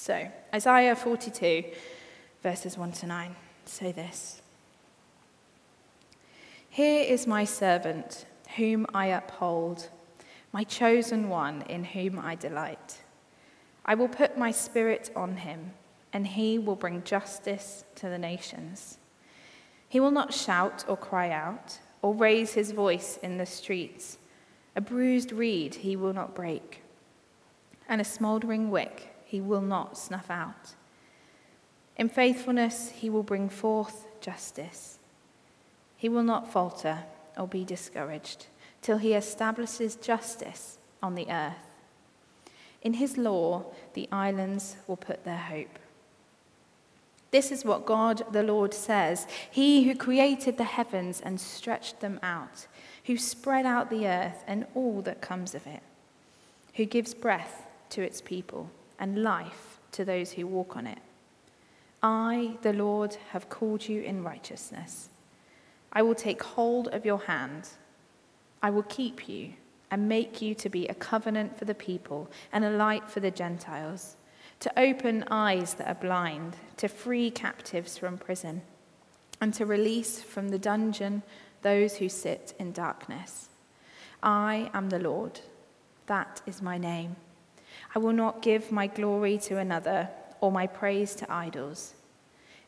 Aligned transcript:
So, 0.00 0.28
Isaiah 0.54 0.94
42, 0.94 1.64
verses 2.40 2.78
1 2.78 2.92
to 2.92 3.06
9, 3.06 3.34
say 3.64 3.90
this 3.90 4.40
Here 6.70 7.02
is 7.02 7.26
my 7.26 7.44
servant, 7.44 8.24
whom 8.56 8.86
I 8.94 9.06
uphold, 9.06 9.88
my 10.52 10.62
chosen 10.62 11.28
one, 11.28 11.62
in 11.62 11.82
whom 11.82 12.20
I 12.20 12.36
delight. 12.36 13.02
I 13.84 13.96
will 13.96 14.06
put 14.06 14.38
my 14.38 14.52
spirit 14.52 15.10
on 15.16 15.38
him, 15.38 15.72
and 16.12 16.28
he 16.28 16.60
will 16.60 16.76
bring 16.76 17.02
justice 17.02 17.84
to 17.96 18.08
the 18.08 18.18
nations. 18.18 18.98
He 19.88 19.98
will 19.98 20.12
not 20.12 20.32
shout 20.32 20.84
or 20.86 20.96
cry 20.96 21.30
out, 21.30 21.80
or 22.02 22.14
raise 22.14 22.54
his 22.54 22.70
voice 22.70 23.18
in 23.20 23.36
the 23.36 23.46
streets. 23.46 24.16
A 24.76 24.80
bruised 24.80 25.32
reed 25.32 25.74
he 25.74 25.96
will 25.96 26.12
not 26.12 26.36
break, 26.36 26.82
and 27.88 28.00
a 28.00 28.04
smouldering 28.04 28.70
wick 28.70 29.16
he 29.28 29.42
will 29.42 29.60
not 29.60 29.98
snuff 29.98 30.30
out. 30.30 30.74
In 31.98 32.08
faithfulness, 32.08 32.92
he 32.92 33.10
will 33.10 33.22
bring 33.22 33.50
forth 33.50 34.06
justice. 34.22 34.98
He 35.98 36.08
will 36.08 36.22
not 36.22 36.50
falter 36.50 37.00
or 37.36 37.46
be 37.46 37.62
discouraged 37.62 38.46
till 38.80 38.96
he 38.96 39.12
establishes 39.12 39.96
justice 39.96 40.78
on 41.02 41.14
the 41.14 41.30
earth. 41.30 41.74
In 42.80 42.94
his 42.94 43.18
law, 43.18 43.66
the 43.92 44.08
islands 44.10 44.76
will 44.86 44.96
put 44.96 45.24
their 45.24 45.36
hope. 45.36 45.78
This 47.30 47.52
is 47.52 47.66
what 47.66 47.84
God 47.84 48.22
the 48.32 48.42
Lord 48.42 48.72
says 48.72 49.26
He 49.50 49.84
who 49.84 49.94
created 49.94 50.56
the 50.56 50.64
heavens 50.64 51.20
and 51.20 51.38
stretched 51.38 52.00
them 52.00 52.18
out, 52.22 52.66
who 53.04 53.18
spread 53.18 53.66
out 53.66 53.90
the 53.90 54.06
earth 54.06 54.42
and 54.46 54.64
all 54.74 55.02
that 55.02 55.20
comes 55.20 55.54
of 55.54 55.66
it, 55.66 55.82
who 56.76 56.86
gives 56.86 57.12
breath 57.12 57.66
to 57.90 58.00
its 58.00 58.22
people 58.22 58.70
and 58.98 59.22
life 59.22 59.80
to 59.92 60.04
those 60.04 60.32
who 60.32 60.46
walk 60.46 60.76
on 60.76 60.86
it. 60.86 60.98
I, 62.02 62.56
the 62.62 62.72
Lord, 62.72 63.16
have 63.30 63.48
called 63.48 63.88
you 63.88 64.02
in 64.02 64.22
righteousness. 64.22 65.08
I 65.92 66.02
will 66.02 66.14
take 66.14 66.42
hold 66.42 66.88
of 66.88 67.04
your 67.04 67.18
hand. 67.18 67.68
I 68.62 68.70
will 68.70 68.84
keep 68.84 69.28
you 69.28 69.54
and 69.90 70.08
make 70.08 70.42
you 70.42 70.54
to 70.54 70.68
be 70.68 70.86
a 70.86 70.94
covenant 70.94 71.58
for 71.58 71.64
the 71.64 71.74
people 71.74 72.30
and 72.52 72.64
a 72.64 72.70
light 72.70 73.08
for 73.08 73.20
the 73.20 73.30
Gentiles, 73.30 74.16
to 74.60 74.78
open 74.78 75.24
eyes 75.30 75.74
that 75.74 75.88
are 75.88 75.94
blind, 75.94 76.56
to 76.76 76.88
free 76.88 77.30
captives 77.30 77.96
from 77.96 78.18
prison, 78.18 78.62
and 79.40 79.54
to 79.54 79.64
release 79.64 80.20
from 80.20 80.50
the 80.50 80.58
dungeon 80.58 81.22
those 81.62 81.96
who 81.96 82.08
sit 82.08 82.54
in 82.58 82.72
darkness. 82.72 83.48
I 84.22 84.70
am 84.74 84.90
the 84.90 84.98
Lord. 84.98 85.40
That 86.06 86.42
is 86.46 86.60
my 86.60 86.76
name. 86.76 87.16
I 87.94 87.98
will 87.98 88.12
not 88.12 88.42
give 88.42 88.70
my 88.70 88.86
glory 88.86 89.38
to 89.38 89.58
another 89.58 90.08
or 90.40 90.52
my 90.52 90.66
praise 90.66 91.14
to 91.16 91.32
idols. 91.32 91.94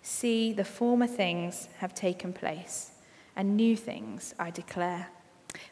See, 0.03 0.53
the 0.53 0.65
former 0.65 1.07
things 1.07 1.69
have 1.79 1.95
taken 1.95 2.33
place, 2.33 2.93
and 3.37 3.57
new 3.57 3.77
things 3.77 4.35
I 4.39 4.51
declare. 4.51 5.09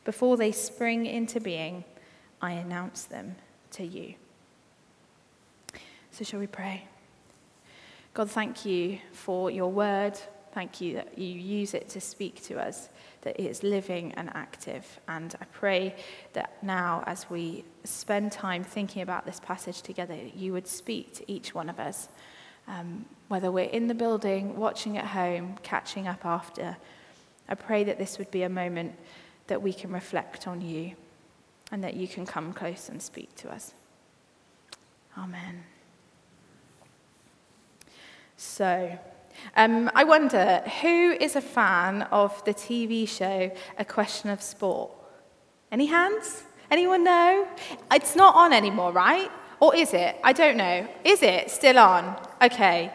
Before 0.04 0.36
they 0.36 0.52
spring 0.52 1.06
into 1.06 1.40
being, 1.40 1.84
I 2.42 2.52
announce 2.52 3.04
them 3.04 3.36
to 3.72 3.84
you. 3.84 4.14
So, 6.10 6.24
shall 6.24 6.40
we 6.40 6.46
pray? 6.46 6.84
God, 8.12 8.30
thank 8.30 8.64
you 8.64 8.98
for 9.12 9.50
your 9.50 9.70
word. 9.70 10.18
Thank 10.52 10.80
you 10.80 10.94
that 10.94 11.18
you 11.18 11.28
use 11.28 11.74
it 11.74 11.88
to 11.90 12.00
speak 12.00 12.42
to 12.44 12.58
us 12.58 12.88
that 13.22 13.38
it 13.38 13.46
is 13.46 13.62
living 13.62 14.12
and 14.14 14.30
active. 14.34 15.00
And 15.08 15.34
I 15.40 15.44
pray 15.46 15.94
that 16.32 16.62
now, 16.62 17.02
as 17.06 17.28
we 17.28 17.64
spend 17.84 18.32
time 18.32 18.62
thinking 18.64 19.02
about 19.02 19.26
this 19.26 19.40
passage 19.40 19.82
together, 19.82 20.16
you 20.34 20.52
would 20.52 20.66
speak 20.66 21.14
to 21.14 21.30
each 21.30 21.54
one 21.54 21.68
of 21.68 21.80
us, 21.80 22.08
um, 22.68 23.04
whether 23.28 23.50
we're 23.50 23.64
in 23.70 23.88
the 23.88 23.94
building, 23.94 24.56
watching 24.56 24.96
at 24.98 25.06
home, 25.06 25.58
catching 25.62 26.06
up 26.06 26.24
after. 26.24 26.76
I 27.48 27.54
pray 27.54 27.84
that 27.84 27.98
this 27.98 28.18
would 28.18 28.30
be 28.30 28.42
a 28.42 28.48
moment 28.48 28.94
that 29.48 29.60
we 29.60 29.72
can 29.72 29.90
reflect 29.92 30.46
on 30.46 30.60
you 30.60 30.92
and 31.72 31.82
that 31.82 31.94
you 31.94 32.06
can 32.06 32.24
come 32.24 32.52
close 32.52 32.88
and 32.88 33.02
speak 33.02 33.34
to 33.36 33.50
us. 33.50 33.74
Amen. 35.16 35.64
So, 38.36 38.96
um, 39.56 39.90
I 39.94 40.04
wonder 40.04 40.62
who 40.82 41.12
is 41.12 41.36
a 41.36 41.40
fan 41.40 42.02
of 42.10 42.44
the 42.44 42.54
TV 42.54 43.08
show 43.08 43.50
A 43.78 43.84
Question 43.84 44.30
of 44.30 44.42
Sport? 44.42 44.90
Any 45.70 45.86
hands? 45.86 46.44
Anyone 46.70 47.04
know? 47.04 47.48
It's 47.92 48.14
not 48.14 48.34
on 48.34 48.52
anymore, 48.52 48.92
right? 48.92 49.30
Or 49.60 49.74
is 49.74 49.94
it? 49.94 50.16
I 50.22 50.32
don't 50.32 50.56
know. 50.56 50.86
Is 51.04 51.22
it 51.22 51.50
still 51.50 51.78
on? 51.78 52.16
Okay. 52.42 52.92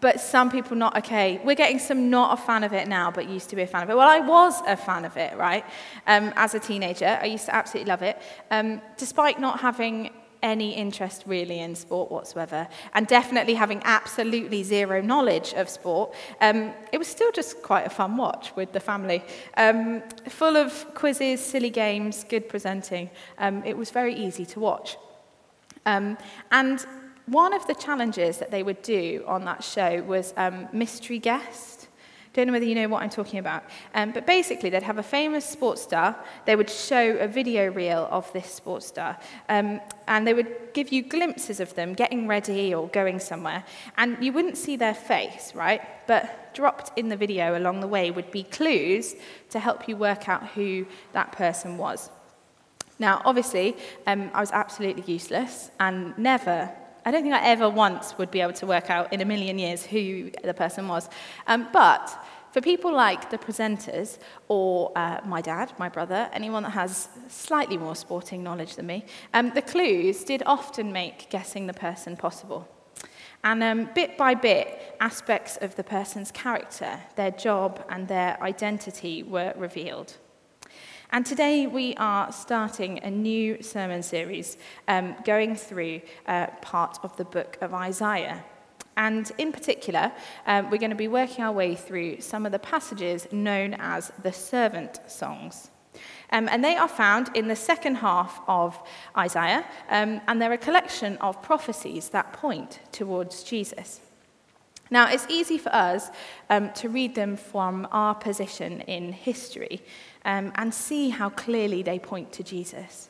But 0.00 0.20
some 0.20 0.50
people 0.50 0.76
not 0.76 0.98
okay. 0.98 1.40
We're 1.42 1.54
getting 1.54 1.78
some 1.78 2.10
not 2.10 2.38
a 2.38 2.42
fan 2.42 2.62
of 2.62 2.72
it 2.74 2.88
now, 2.88 3.10
but 3.10 3.26
used 3.28 3.48
to 3.50 3.56
be 3.56 3.62
a 3.62 3.66
fan 3.66 3.82
of 3.82 3.90
it. 3.90 3.96
Well, 3.96 4.08
I 4.08 4.20
was 4.20 4.60
a 4.66 4.76
fan 4.76 5.04
of 5.06 5.16
it, 5.16 5.36
right? 5.36 5.64
Um, 6.06 6.32
as 6.36 6.54
a 6.54 6.60
teenager, 6.60 7.18
I 7.22 7.24
used 7.24 7.46
to 7.46 7.54
absolutely 7.54 7.90
love 7.90 8.02
it. 8.02 8.20
Um, 8.50 8.82
despite 8.98 9.40
not 9.40 9.60
having 9.60 10.10
any 10.44 10.70
interest 10.74 11.24
really 11.26 11.58
in 11.58 11.74
sport 11.74 12.12
whatsoever, 12.12 12.68
and 12.92 13.06
definitely 13.08 13.54
having 13.54 13.80
absolutely 13.84 14.62
zero 14.62 15.00
knowledge 15.00 15.54
of 15.54 15.68
sport, 15.68 16.14
um, 16.40 16.72
it 16.92 16.98
was 16.98 17.08
still 17.08 17.32
just 17.32 17.62
quite 17.62 17.86
a 17.86 17.90
fun 17.90 18.16
watch 18.16 18.54
with 18.54 18.70
the 18.72 18.80
family. 18.80 19.24
Um, 19.56 20.02
full 20.28 20.56
of 20.56 20.70
quizzes, 20.94 21.40
silly 21.40 21.70
games, 21.70 22.24
good 22.28 22.48
presenting. 22.48 23.10
Um, 23.38 23.64
it 23.64 23.76
was 23.76 23.90
very 23.90 24.14
easy 24.14 24.46
to 24.46 24.60
watch. 24.60 24.96
Um, 25.86 26.16
and 26.52 26.86
one 27.26 27.54
of 27.54 27.66
the 27.66 27.74
challenges 27.74 28.38
that 28.38 28.50
they 28.50 28.62
would 28.62 28.82
do 28.82 29.24
on 29.26 29.44
that 29.46 29.64
show 29.64 30.02
was 30.02 30.34
um, 30.36 30.68
mystery 30.72 31.18
guest. 31.18 31.73
Don't 32.34 32.48
know 32.48 32.52
whether 32.52 32.64
you 32.64 32.74
know 32.74 32.88
what 32.88 33.00
I'm 33.00 33.10
talking 33.10 33.38
about. 33.38 33.62
Um, 33.94 34.10
but 34.10 34.26
basically, 34.26 34.68
they'd 34.68 34.82
have 34.82 34.98
a 34.98 35.04
famous 35.04 35.44
sports 35.44 35.82
star. 35.82 36.16
They 36.46 36.56
would 36.56 36.68
show 36.68 37.16
a 37.18 37.28
video 37.28 37.70
reel 37.70 38.08
of 38.10 38.30
this 38.32 38.50
sports 38.50 38.86
star. 38.86 39.16
Um, 39.48 39.80
and 40.08 40.26
they 40.26 40.34
would 40.34 40.52
give 40.72 40.90
you 40.90 41.02
glimpses 41.02 41.60
of 41.60 41.72
them 41.76 41.94
getting 41.94 42.26
ready 42.26 42.74
or 42.74 42.88
going 42.88 43.20
somewhere. 43.20 43.64
And 43.96 44.22
you 44.22 44.32
wouldn't 44.32 44.58
see 44.58 44.74
their 44.74 44.94
face, 44.94 45.54
right? 45.54 45.80
But 46.08 46.52
dropped 46.54 46.90
in 46.98 47.08
the 47.08 47.16
video 47.16 47.56
along 47.56 47.78
the 47.78 47.88
way 47.88 48.10
would 48.10 48.32
be 48.32 48.42
clues 48.42 49.14
to 49.50 49.60
help 49.60 49.86
you 49.88 49.96
work 49.96 50.28
out 50.28 50.44
who 50.48 50.86
that 51.12 51.30
person 51.30 51.78
was. 51.78 52.10
Now, 52.98 53.22
obviously, 53.24 53.76
um, 54.08 54.32
I 54.34 54.40
was 54.40 54.50
absolutely 54.50 55.04
useless 55.12 55.70
and 55.78 56.18
never 56.18 56.72
I 57.06 57.10
don't 57.10 57.22
think 57.22 57.34
I 57.34 57.44
ever 57.48 57.68
once 57.68 58.16
would 58.16 58.30
be 58.30 58.40
able 58.40 58.54
to 58.54 58.66
work 58.66 58.88
out 58.88 59.12
in 59.12 59.20
a 59.20 59.26
million 59.26 59.58
years 59.58 59.84
who 59.84 60.30
the 60.42 60.54
person 60.54 60.88
was. 60.88 61.10
Um, 61.46 61.68
but 61.70 62.23
for 62.54 62.60
people 62.60 62.92
like 62.92 63.30
the 63.30 63.36
presenters 63.36 64.16
or 64.46 64.96
uh, 64.96 65.20
my 65.24 65.40
dad, 65.40 65.72
my 65.76 65.88
brother, 65.88 66.30
anyone 66.32 66.62
that 66.62 66.70
has 66.70 67.08
slightly 67.26 67.76
more 67.76 67.96
sporting 67.96 68.44
knowledge 68.44 68.76
than 68.76 68.86
me, 68.86 69.04
um, 69.32 69.50
the 69.56 69.60
clues 69.60 70.22
did 70.22 70.40
often 70.46 70.92
make 70.92 71.28
guessing 71.30 71.66
the 71.66 71.72
person 71.72 72.16
possible. 72.16 72.68
And 73.42 73.60
um, 73.64 73.90
bit 73.92 74.16
by 74.16 74.34
bit, 74.34 74.96
aspects 75.00 75.56
of 75.56 75.74
the 75.74 75.82
person's 75.82 76.30
character, 76.30 77.00
their 77.16 77.32
job, 77.32 77.84
and 77.88 78.06
their 78.06 78.40
identity 78.40 79.24
were 79.24 79.52
revealed. 79.56 80.16
And 81.10 81.26
today 81.26 81.66
we 81.66 81.96
are 81.96 82.30
starting 82.30 83.00
a 83.02 83.10
new 83.10 83.64
sermon 83.64 84.04
series 84.04 84.58
um, 84.86 85.16
going 85.24 85.56
through 85.56 86.02
uh, 86.28 86.46
part 86.62 86.98
of 87.02 87.16
the 87.16 87.24
book 87.24 87.58
of 87.60 87.74
Isaiah. 87.74 88.44
And 88.96 89.30
in 89.38 89.52
particular, 89.52 90.12
um, 90.46 90.70
we're 90.70 90.78
going 90.78 90.90
to 90.90 90.96
be 90.96 91.08
working 91.08 91.44
our 91.44 91.52
way 91.52 91.74
through 91.74 92.20
some 92.20 92.46
of 92.46 92.52
the 92.52 92.58
passages 92.58 93.26
known 93.32 93.74
as 93.74 94.12
the 94.22 94.32
servant 94.32 95.00
songs. 95.06 95.70
Um, 96.30 96.48
and 96.48 96.64
they 96.64 96.76
are 96.76 96.88
found 96.88 97.30
in 97.34 97.48
the 97.48 97.56
second 97.56 97.96
half 97.96 98.40
of 98.48 98.80
Isaiah, 99.16 99.64
um, 99.88 100.20
and 100.26 100.40
they're 100.40 100.52
a 100.52 100.58
collection 100.58 101.16
of 101.18 101.42
prophecies 101.42 102.08
that 102.10 102.32
point 102.32 102.80
towards 102.92 103.42
Jesus. 103.42 104.00
Now, 104.90 105.08
it's 105.10 105.26
easy 105.28 105.58
for 105.58 105.74
us 105.74 106.10
um, 106.50 106.72
to 106.74 106.88
read 106.88 107.14
them 107.14 107.36
from 107.36 107.88
our 107.90 108.14
position 108.14 108.80
in 108.82 109.12
history 109.12 109.82
um, 110.24 110.52
and 110.56 110.74
see 110.74 111.08
how 111.08 111.30
clearly 111.30 111.82
they 111.82 111.98
point 111.98 112.32
to 112.32 112.42
Jesus. 112.42 113.08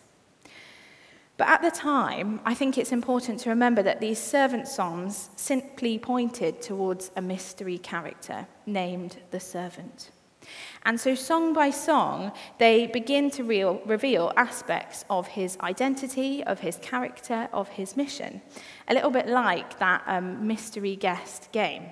But 1.36 1.48
at 1.48 1.62
the 1.62 1.70
time, 1.70 2.40
I 2.44 2.54
think 2.54 2.78
it's 2.78 2.92
important 2.92 3.40
to 3.40 3.50
remember 3.50 3.82
that 3.82 4.00
these 4.00 4.20
servant 4.20 4.68
songs 4.68 5.30
simply 5.34 5.98
pointed 5.98 6.62
towards 6.62 7.10
a 7.16 7.22
mystery 7.22 7.78
character 7.78 8.46
named 8.66 9.16
the 9.32 9.40
servant. 9.40 10.12
And 10.84 11.00
so, 11.00 11.14
song 11.14 11.52
by 11.52 11.70
song, 11.70 12.32
they 12.58 12.86
begin 12.86 13.30
to 13.32 13.42
real, 13.42 13.80
reveal 13.86 14.32
aspects 14.36 15.04
of 15.08 15.26
his 15.26 15.56
identity, 15.60 16.44
of 16.44 16.60
his 16.60 16.76
character, 16.76 17.48
of 17.52 17.68
his 17.68 17.96
mission. 17.96 18.42
A 18.88 18.94
little 18.94 19.10
bit 19.10 19.26
like 19.26 19.78
that 19.78 20.02
um, 20.06 20.46
mystery 20.46 20.94
guest 20.94 21.50
game. 21.50 21.86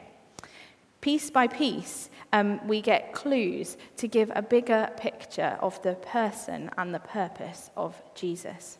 Piece 1.00 1.30
by 1.30 1.48
piece, 1.48 2.10
um, 2.32 2.64
we 2.68 2.80
get 2.80 3.12
clues 3.12 3.76
to 3.96 4.06
give 4.06 4.30
a 4.36 4.42
bigger 4.42 4.90
picture 4.96 5.58
of 5.60 5.82
the 5.82 5.94
person 5.94 6.70
and 6.78 6.94
the 6.94 7.00
purpose 7.00 7.70
of 7.76 8.00
Jesus. 8.14 8.78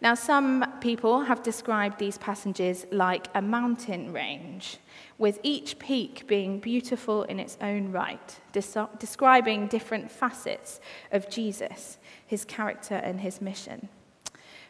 Now, 0.00 0.14
some 0.14 0.64
people 0.80 1.22
have 1.22 1.42
described 1.42 1.98
these 1.98 2.18
passages 2.18 2.86
like 2.90 3.28
a 3.34 3.40
mountain 3.40 4.12
range, 4.12 4.78
with 5.18 5.40
each 5.42 5.78
peak 5.78 6.26
being 6.26 6.60
beautiful 6.60 7.22
in 7.24 7.40
its 7.40 7.56
own 7.60 7.92
right, 7.92 8.40
des- 8.52 8.88
describing 8.98 9.68
different 9.68 10.10
facets 10.10 10.80
of 11.12 11.30
Jesus, 11.30 11.98
his 12.26 12.44
character, 12.44 12.96
and 12.96 13.20
his 13.20 13.40
mission. 13.40 13.88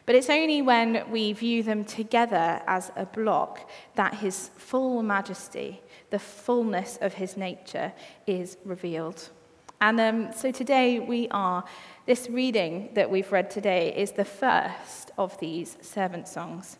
But 0.05 0.15
it's 0.15 0.29
only 0.29 0.61
when 0.61 1.03
we 1.11 1.33
view 1.33 1.63
them 1.63 1.83
together 1.83 2.61
as 2.65 2.91
a 2.95 3.05
block 3.05 3.69
that 3.95 4.13
his 4.13 4.51
full 4.55 5.03
majesty, 5.03 5.81
the 6.11 6.19
fullness 6.19 6.97
of 7.01 7.15
his 7.15 7.35
nature, 7.35 7.91
is 8.25 8.57
revealed. 8.63 9.29
And 9.79 9.99
um, 9.99 10.33
so 10.33 10.51
today 10.51 10.99
we 10.99 11.27
are, 11.29 11.63
this 12.07 12.29
reading 12.29 12.89
that 12.95 13.09
we've 13.09 13.31
read 13.31 13.51
today 13.51 13.93
is 13.95 14.11
the 14.11 14.25
first 14.25 15.11
of 15.17 15.39
these 15.39 15.77
servant 15.81 16.27
songs. 16.27 16.77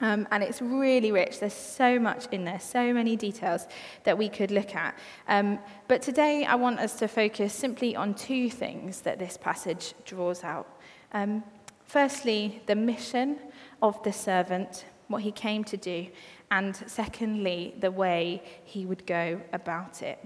Um, 0.00 0.26
and 0.30 0.42
it's 0.42 0.60
really 0.60 1.12
rich. 1.12 1.38
There's 1.38 1.54
so 1.54 1.98
much 1.98 2.26
in 2.32 2.44
there, 2.44 2.60
so 2.60 2.92
many 2.92 3.16
details 3.16 3.66
that 4.04 4.18
we 4.18 4.28
could 4.28 4.50
look 4.50 4.74
at. 4.74 4.98
Um, 5.28 5.58
but 5.88 6.02
today 6.02 6.44
I 6.44 6.56
want 6.56 6.80
us 6.80 6.98
to 6.98 7.08
focus 7.08 7.54
simply 7.54 7.94
on 7.96 8.14
two 8.14 8.50
things 8.50 9.02
that 9.02 9.18
this 9.18 9.36
passage 9.36 9.94
draws 10.04 10.42
out. 10.42 10.80
Um, 11.12 11.44
firstly, 11.84 12.60
the 12.66 12.74
mission 12.74 13.38
of 13.80 14.02
the 14.02 14.12
servant, 14.12 14.84
what 15.08 15.22
he 15.22 15.32
came 15.32 15.64
to 15.64 15.76
do, 15.76 16.08
and 16.50 16.76
secondly, 16.86 17.74
the 17.78 17.90
way 17.90 18.42
he 18.64 18.84
would 18.84 19.06
go 19.06 19.40
about 19.52 20.02
it. 20.02 20.18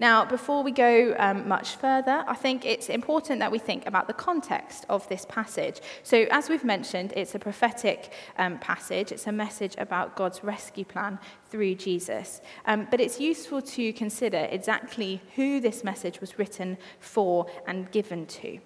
Now, 0.00 0.24
before 0.24 0.62
we 0.62 0.70
go 0.70 1.14
um, 1.18 1.48
much 1.48 1.76
further, 1.76 2.24
I 2.26 2.34
think 2.34 2.64
it's 2.64 2.88
important 2.88 3.40
that 3.40 3.50
we 3.50 3.58
think 3.58 3.86
about 3.86 4.06
the 4.06 4.12
context 4.12 4.86
of 4.88 5.08
this 5.08 5.26
passage. 5.26 5.80
So, 6.02 6.26
as 6.30 6.48
we've 6.48 6.64
mentioned, 6.64 7.12
it's 7.16 7.34
a 7.34 7.38
prophetic 7.38 8.12
um, 8.38 8.58
passage, 8.58 9.12
it's 9.12 9.26
a 9.26 9.32
message 9.32 9.74
about 9.78 10.16
God's 10.16 10.44
rescue 10.44 10.84
plan 10.84 11.18
through 11.50 11.74
Jesus. 11.76 12.40
Um, 12.66 12.86
but 12.90 13.00
it's 13.00 13.18
useful 13.18 13.62
to 13.62 13.92
consider 13.92 14.48
exactly 14.50 15.20
who 15.36 15.60
this 15.60 15.82
message 15.82 16.20
was 16.20 16.38
written 16.38 16.78
for 17.00 17.46
and 17.66 17.90
given 17.90 18.26
to. 18.26 18.60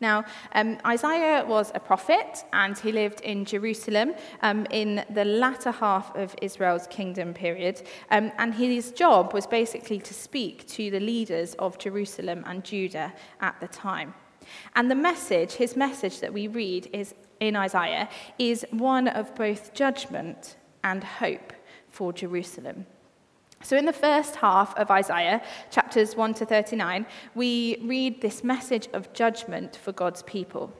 Now, 0.00 0.24
um, 0.54 0.78
Isaiah 0.84 1.44
was 1.46 1.70
a 1.74 1.80
prophet 1.80 2.44
and 2.52 2.76
he 2.76 2.92
lived 2.92 3.20
in 3.20 3.44
Jerusalem 3.44 4.14
um, 4.42 4.66
in 4.70 5.04
the 5.10 5.24
latter 5.24 5.70
half 5.70 6.14
of 6.16 6.34
Israel's 6.42 6.86
kingdom 6.88 7.32
period. 7.32 7.82
Um, 8.10 8.32
and 8.38 8.52
his 8.54 8.90
job 8.90 9.32
was 9.32 9.46
basically 9.46 10.00
to 10.00 10.14
speak 10.14 10.66
to 10.68 10.90
the 10.90 11.00
leaders 11.00 11.54
of 11.54 11.78
Jerusalem 11.78 12.44
and 12.46 12.64
Judah 12.64 13.12
at 13.40 13.58
the 13.60 13.68
time. 13.68 14.14
And 14.74 14.90
the 14.90 14.94
message, 14.96 15.52
his 15.52 15.76
message 15.76 16.20
that 16.20 16.32
we 16.32 16.48
read 16.48 16.90
is 16.92 17.14
in 17.40 17.56
Isaiah, 17.56 18.08
is 18.38 18.66
one 18.70 19.08
of 19.08 19.34
both 19.34 19.74
judgment 19.74 20.56
and 20.82 21.02
hope 21.02 21.52
for 21.88 22.12
Jerusalem. 22.12 22.86
So, 23.64 23.78
in 23.78 23.86
the 23.86 23.94
first 23.94 24.36
half 24.36 24.76
of 24.76 24.90
Isaiah, 24.90 25.42
chapters 25.70 26.14
1 26.14 26.34
to 26.34 26.44
39, 26.44 27.06
we 27.34 27.78
read 27.82 28.20
this 28.20 28.44
message 28.44 28.88
of 28.92 29.10
judgment 29.14 29.76
for 29.76 29.90
God's 29.90 30.22
people. 30.24 30.70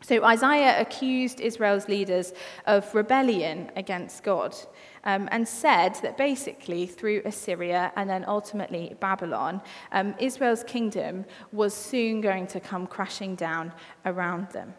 So, 0.00 0.24
Isaiah 0.24 0.80
accused 0.80 1.40
Israel's 1.40 1.86
leaders 1.86 2.32
of 2.66 2.92
rebellion 2.92 3.70
against 3.76 4.24
God 4.24 4.56
um, 5.04 5.28
and 5.30 5.46
said 5.46 5.94
that 6.02 6.18
basically 6.18 6.86
through 6.86 7.22
Assyria 7.24 7.92
and 7.94 8.10
then 8.10 8.24
ultimately 8.26 8.96
Babylon, 8.98 9.62
um, 9.92 10.16
Israel's 10.18 10.64
kingdom 10.64 11.24
was 11.52 11.72
soon 11.72 12.20
going 12.20 12.48
to 12.48 12.58
come 12.58 12.88
crashing 12.88 13.36
down 13.36 13.72
around 14.04 14.50
them. 14.50 14.74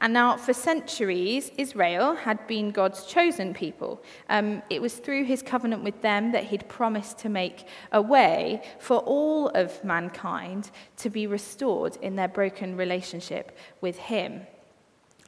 And 0.00 0.12
now, 0.12 0.36
for 0.36 0.52
centuries, 0.52 1.50
Israel 1.56 2.14
had 2.14 2.46
been 2.46 2.70
God's 2.70 3.04
chosen 3.06 3.54
people. 3.54 4.02
Um, 4.28 4.62
it 4.70 4.80
was 4.80 4.94
through 4.94 5.24
his 5.24 5.42
covenant 5.42 5.82
with 5.82 6.02
them 6.02 6.32
that 6.32 6.44
he'd 6.44 6.68
promised 6.68 7.18
to 7.18 7.28
make 7.28 7.66
a 7.92 8.02
way 8.02 8.62
for 8.78 8.98
all 8.98 9.48
of 9.48 9.82
mankind 9.84 10.70
to 10.98 11.10
be 11.10 11.26
restored 11.26 11.96
in 12.02 12.16
their 12.16 12.28
broken 12.28 12.76
relationship 12.76 13.56
with 13.80 13.96
him. 13.98 14.46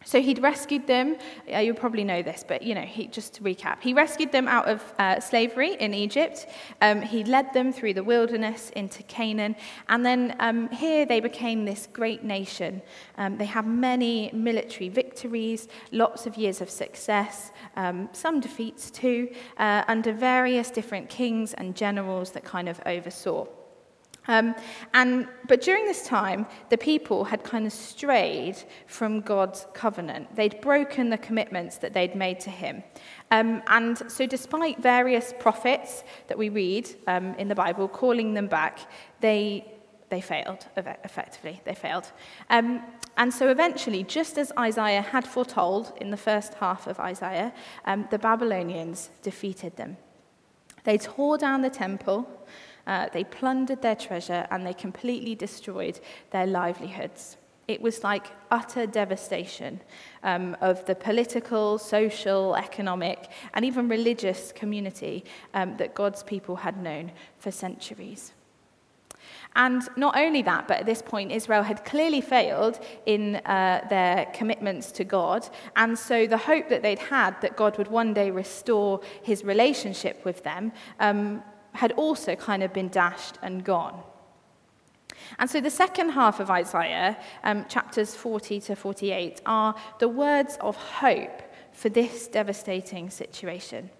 So 0.07 0.23
he'd 0.23 0.39
rescued 0.39 0.87
them. 0.87 1.19
You 1.47 1.75
probably 1.75 2.05
know 2.05 2.23
this, 2.23 2.43
but 2.47 2.63
you 2.63 2.75
know, 2.75 2.81
he, 2.81 3.07
just 3.07 3.35
to 3.35 3.43
recap, 3.43 3.83
he 3.83 3.93
rescued 3.93 4.33
them 4.33 4.49
out 4.49 4.67
of 4.67 4.83
uh, 4.99 5.21
slavery 5.21 5.75
in 5.75 5.93
Egypt. 5.93 6.47
Um, 6.81 7.03
he 7.03 7.23
led 7.23 7.53
them 7.53 7.71
through 7.71 7.93
the 7.93 8.03
wilderness 8.03 8.71
into 8.71 9.03
Canaan, 9.03 9.57
and 9.91 10.05
then 10.05 10.37
um, 10.41 10.71
here 10.71 11.05
they 11.05 11.21
became 11.21 11.67
this 11.67 11.87
great 11.93 12.25
nation. 12.25 12.81
Um, 13.19 13.37
they 13.37 13.45
had 13.45 13.67
many 13.67 14.31
military 14.33 14.89
victories, 14.89 15.69
lots 15.93 16.27
of 16.27 16.35
years 16.39 16.63
of 16.63 16.71
success, 16.71 17.51
um, 17.77 18.09
some 18.13 18.41
defeats 18.41 18.91
too, 18.91 19.29
uh, 19.59 19.85
under 19.87 20.13
various 20.13 20.71
different 20.71 21.11
kings 21.11 21.53
and 21.53 21.77
generals 21.77 22.31
that 22.31 22.43
kind 22.43 22.71
of 22.71 22.81
oversaw. 22.87 23.47
Um, 24.31 24.55
and, 24.95 25.27
but 25.49 25.61
during 25.61 25.87
this 25.87 26.07
time, 26.07 26.47
the 26.69 26.79
people 26.79 27.25
had 27.25 27.43
kind 27.43 27.67
of 27.67 27.73
strayed 27.73 28.57
from 28.87 29.23
God's 29.23 29.67
covenant. 29.75 30.37
They'd 30.37 30.61
broken 30.61 31.11
the 31.11 31.19
commitments 31.19 31.79
that 31.79 31.95
they'd 31.95 32.15
made 32.15 32.39
to 32.41 32.51
Him. 32.51 32.85
Um, 33.33 33.61
and 33.67 33.99
so, 34.09 34.27
despite 34.27 34.81
various 34.81 35.35
prophets 35.41 36.05
that 36.29 36.39
we 36.39 36.49
read 36.49 36.89
um, 37.09 37.35
in 37.35 37.49
the 37.49 37.57
Bible 37.57 37.89
calling 37.89 38.35
them 38.35 38.47
back, 38.47 38.79
they, 39.21 39.67
they 40.11 40.21
failed, 40.21 40.65
effectively. 40.77 41.61
They 41.65 41.75
failed. 41.75 42.13
Um, 42.51 42.85
and 43.17 43.35
so, 43.35 43.49
eventually, 43.49 44.05
just 44.05 44.39
as 44.39 44.53
Isaiah 44.57 45.03
had 45.03 45.27
foretold 45.27 45.93
in 46.01 46.13
the 46.13 46.17
first 46.17 46.55
half 46.55 46.87
of 46.87 47.01
Isaiah, 47.01 47.53
um, 47.85 48.07
the 48.13 48.19
Babylonians 48.19 49.11
defeated 49.23 49.77
them. 49.77 49.97
They 50.85 50.99
tore 50.99 51.37
down 51.37 51.63
the 51.63 51.71
temple. 51.71 52.29
Uh, 52.91 53.09
they 53.13 53.23
plundered 53.23 53.81
their 53.83 53.95
treasure 53.95 54.49
and 54.51 54.67
they 54.67 54.75
completely 54.75 55.37
destroyed 55.37 56.01
their 56.33 56.45
livelihoods. 56.45 57.37
It 57.69 57.81
was 57.81 58.03
like 58.03 58.27
utter 58.51 58.85
devastation 58.85 59.81
um, 60.25 60.57
of 60.61 60.85
the 60.87 60.97
political, 60.97 61.79
social, 61.79 62.57
economic, 62.57 63.31
and 63.55 63.65
even 63.65 63.89
religious 63.89 64.51
community 64.51 65.25
um, 65.55 65.77
that 65.77 65.95
God's 65.95 66.25
people 66.25 66.57
had 66.57 66.83
known 66.83 67.13
for 67.39 67.53
centuries. 67.53 68.33
And 69.55 69.83
not 69.97 70.17
only 70.17 70.43
that, 70.43 70.67
but 70.67 70.79
at 70.79 70.87
this 70.87 71.01
point, 71.01 71.31
Israel 71.31 71.63
had 71.63 71.85
clearly 71.85 72.21
failed 72.21 72.81
in 73.07 73.37
uh, 73.37 73.87
their 73.89 74.27
commitments 74.35 74.91
to 74.93 75.05
God. 75.05 75.49
And 75.77 75.97
so 75.97 76.27
the 76.27 76.39
hope 76.39 76.69
that 76.71 76.83
they'd 76.83 76.99
had 76.99 77.41
that 77.41 77.57
God 77.57 77.79
would 77.79 77.89
one 77.89 78.15
day 78.15 78.33
restore 78.33 79.01
his 79.23 79.45
relationship 79.45 80.25
with 80.25 80.43
them 80.43 80.73
um, 80.99 81.45
had 81.73 81.93
also 81.93 82.35
kind 82.35 82.63
of 82.63 82.73
been 82.73 82.89
dashed 82.89 83.39
and 83.43 83.65
gone. 83.65 84.03
And 85.39 85.49
so 85.49 85.61
the 85.61 85.71
second 85.71 86.11
half 86.11 86.41
of 86.41 86.51
Isaiah, 86.51 87.17
um, 87.45 87.67
chapters 87.69 88.15
40 88.15 88.61
to 88.61 88.77
48, 88.77 89.41
are 89.47 89.75
the 89.99 90.09
words 90.09 90.59
of 90.61 90.77
hope 90.77 91.43
for 91.73 91.89
this 91.89 92.27
devastating 92.27 93.11
situation. 93.11 93.91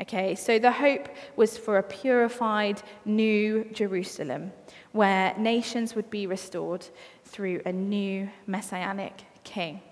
Okay, 0.00 0.34
so 0.34 0.58
the 0.58 0.72
hope 0.72 1.08
was 1.36 1.58
for 1.58 1.76
a 1.76 1.82
purified 1.82 2.82
new 3.04 3.64
Jerusalem 3.72 4.50
where 4.92 5.34
nations 5.38 5.94
would 5.94 6.08
be 6.08 6.26
restored 6.26 6.86
through 7.24 7.60
a 7.66 7.72
new 7.72 8.28
messianic 8.46 9.22
king. 9.44 9.82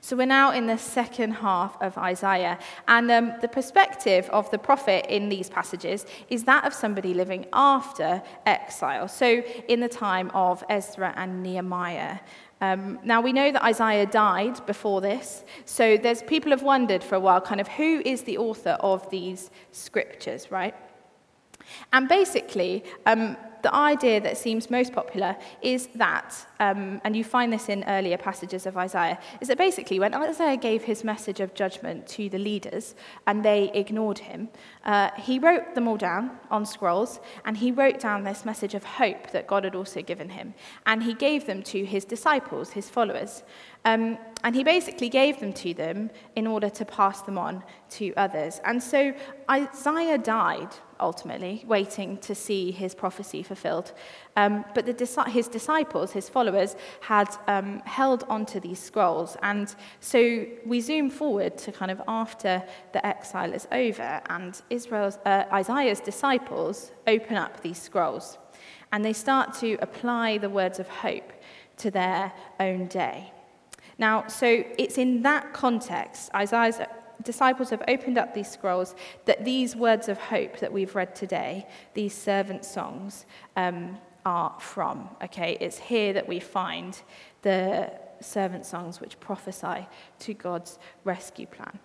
So 0.00 0.16
we're 0.16 0.26
now 0.26 0.52
in 0.52 0.66
the 0.66 0.78
second 0.78 1.32
half 1.32 1.80
of 1.80 1.96
Isaiah, 1.98 2.58
and 2.88 3.10
um, 3.10 3.32
the 3.40 3.48
perspective 3.48 4.28
of 4.30 4.50
the 4.50 4.58
prophet 4.58 5.06
in 5.08 5.28
these 5.28 5.48
passages 5.48 6.06
is 6.28 6.44
that 6.44 6.64
of 6.64 6.74
somebody 6.74 7.14
living 7.14 7.46
after 7.52 8.22
exile, 8.46 9.08
so 9.08 9.42
in 9.68 9.80
the 9.80 9.88
time 9.88 10.30
of 10.34 10.64
Ezra 10.68 11.12
and 11.16 11.42
Nehemiah. 11.42 12.18
Um, 12.62 12.98
now 13.02 13.22
we 13.22 13.32
know 13.32 13.50
that 13.52 13.64
Isaiah 13.64 14.06
died 14.06 14.64
before 14.66 15.00
this, 15.00 15.44
so 15.64 15.96
there's 15.96 16.22
people 16.22 16.50
have 16.50 16.62
wondered 16.62 17.02
for 17.02 17.14
a 17.14 17.20
while, 17.20 17.40
kind 17.40 17.60
of 17.60 17.68
who 17.68 18.02
is 18.04 18.22
the 18.22 18.36
author 18.36 18.76
of 18.80 19.08
these 19.10 19.50
scriptures, 19.72 20.50
right? 20.50 20.74
And 21.92 22.08
basically, 22.08 22.84
um, 23.06 23.36
the 23.62 23.74
idea 23.74 24.20
that 24.20 24.36
seems 24.38 24.70
most 24.70 24.92
popular 24.92 25.36
is 25.62 25.88
that, 25.94 26.34
um, 26.60 27.00
and 27.04 27.16
you 27.16 27.24
find 27.24 27.52
this 27.52 27.68
in 27.68 27.84
earlier 27.84 28.16
passages 28.16 28.66
of 28.66 28.76
Isaiah, 28.76 29.18
is 29.40 29.48
that 29.48 29.58
basically 29.58 29.98
when 29.98 30.14
Isaiah 30.14 30.56
gave 30.56 30.84
his 30.84 31.04
message 31.04 31.40
of 31.40 31.54
judgment 31.54 32.06
to 32.08 32.28
the 32.28 32.38
leaders 32.38 32.94
and 33.26 33.44
they 33.44 33.70
ignored 33.74 34.18
him, 34.18 34.48
uh, 34.84 35.10
he 35.16 35.38
wrote 35.38 35.74
them 35.74 35.88
all 35.88 35.96
down 35.96 36.38
on 36.50 36.64
scrolls 36.64 37.20
and 37.44 37.56
he 37.56 37.72
wrote 37.72 38.00
down 38.00 38.24
this 38.24 38.44
message 38.44 38.74
of 38.74 38.84
hope 38.84 39.30
that 39.32 39.46
God 39.46 39.64
had 39.64 39.74
also 39.74 40.02
given 40.02 40.30
him. 40.30 40.54
And 40.86 41.02
he 41.02 41.14
gave 41.14 41.46
them 41.46 41.62
to 41.64 41.84
his 41.84 42.04
disciples, 42.04 42.70
his 42.70 42.88
followers. 42.88 43.42
Um, 43.84 44.18
and 44.42 44.54
he 44.54 44.64
basically 44.64 45.08
gave 45.08 45.40
them 45.40 45.52
to 45.54 45.74
them 45.74 46.10
in 46.34 46.46
order 46.46 46.70
to 46.70 46.84
pass 46.84 47.22
them 47.22 47.36
on 47.38 47.62
to 47.90 48.14
others. 48.16 48.60
And 48.64 48.82
so 48.82 49.12
Isaiah 49.50 50.18
died 50.18 50.68
ultimately, 50.98 51.64
waiting 51.66 52.18
to 52.18 52.34
see 52.34 52.70
his 52.70 52.94
prophecy 52.94 53.42
fulfilled. 53.42 53.92
Um, 54.36 54.64
but 54.74 54.84
the, 54.86 55.24
his 55.28 55.48
disciples, 55.48 56.12
his 56.12 56.28
followers, 56.28 56.76
had 57.00 57.28
um, 57.48 57.80
held 57.84 58.24
onto 58.28 58.60
these 58.60 58.78
scrolls. 58.78 59.36
And 59.42 59.74
so 60.00 60.46
we 60.64 60.80
zoom 60.80 61.10
forward 61.10 61.56
to 61.58 61.72
kind 61.72 61.90
of 61.90 62.02
after 62.06 62.62
the 62.92 63.04
exile 63.04 63.52
is 63.52 63.66
over, 63.72 64.20
and 64.28 64.60
Israel's, 64.70 65.18
uh, 65.24 65.44
Isaiah's 65.52 66.00
disciples 66.00 66.92
open 67.06 67.36
up 67.36 67.62
these 67.62 67.80
scrolls. 67.80 68.38
And 68.92 69.04
they 69.04 69.14
start 69.14 69.54
to 69.60 69.74
apply 69.80 70.38
the 70.38 70.50
words 70.50 70.78
of 70.78 70.88
hope 70.88 71.32
to 71.78 71.90
their 71.90 72.32
own 72.58 72.86
day. 72.86 73.32
Now, 74.00 74.26
so 74.28 74.64
it's 74.78 74.96
in 74.96 75.22
that 75.22 75.52
context, 75.52 76.30
Isaiah's 76.34 76.80
disciples 77.22 77.68
have 77.68 77.82
opened 77.86 78.16
up 78.16 78.32
these 78.32 78.50
scrolls, 78.50 78.94
that 79.26 79.44
these 79.44 79.76
words 79.76 80.08
of 80.08 80.18
hope 80.18 80.58
that 80.60 80.72
we've 80.72 80.94
read 80.94 81.14
today, 81.14 81.66
these 81.92 82.14
servant 82.14 82.64
songs, 82.64 83.26
um, 83.56 83.98
are 84.24 84.56
from. 84.58 85.10
Okay, 85.22 85.58
it's 85.60 85.78
here 85.78 86.14
that 86.14 86.26
we 86.26 86.40
find 86.40 86.98
the 87.42 87.92
servant 88.20 88.64
songs 88.64 89.02
which 89.02 89.20
prophesy 89.20 89.86
to 90.20 90.32
God's 90.32 90.78
rescue 91.04 91.46
plan. 91.46 91.78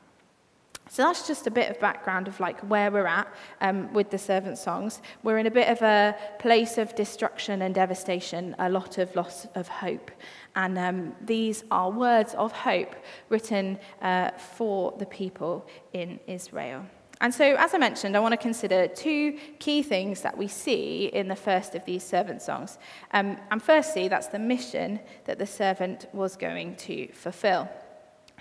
So 0.90 1.04
that's 1.04 1.28
just 1.28 1.48
a 1.48 1.52
bit 1.52 1.72
of 1.72 1.80
background 1.80 2.28
of 2.28 2.40
like 2.40 2.60
where 2.62 2.92
we're 2.92 3.08
at 3.08 3.28
um, 3.62 3.92
with 3.94 4.12
the 4.12 4.18
servant 4.18 4.58
songs. 4.58 5.02
We're 5.24 5.40
in 5.40 5.48
a 5.48 5.52
bit 5.52 5.68
of 5.68 5.82
a 5.82 6.16
place 6.40 6.78
of 6.78 6.94
destruction 6.96 7.64
and 7.64 7.74
devastation, 7.74 8.56
a 8.60 8.70
lot 8.70 8.98
of 9.00 9.16
loss 9.16 9.48
of 9.56 9.68
hope. 9.68 10.12
And 10.56 10.78
um, 10.78 11.16
these 11.22 11.64
are 11.72 11.90
words 11.90 12.36
of 12.36 12.52
hope 12.52 12.96
written 13.30 13.80
uh, 14.02 14.32
for 14.32 14.94
the 15.00 15.08
people 15.08 15.68
in 15.94 16.20
Israel. 16.28 16.86
And 17.22 17.34
so, 17.34 17.56
as 17.56 17.74
I 17.74 17.78
mentioned, 17.78 18.16
I 18.16 18.20
want 18.20 18.34
to 18.34 18.38
consider 18.38 18.88
two 18.88 19.38
key 19.60 19.82
things 19.82 20.22
that 20.22 20.38
we 20.38 20.48
see 20.48 21.06
in 21.08 21.28
the 21.30 21.36
first 21.36 21.74
of 21.74 21.86
these 21.86 22.04
servant 22.04 22.42
songs. 22.42 22.78
Um, 23.12 23.38
and 23.52 23.64
firstly, 23.64 24.10
that's 24.10 24.28
the 24.28 24.40
mission 24.40 25.00
that 25.24 25.40
the 25.40 25.46
servant 25.46 26.08
was 26.14 26.36
going 26.36 26.76
to 26.78 27.08
fulfill. 27.14 27.70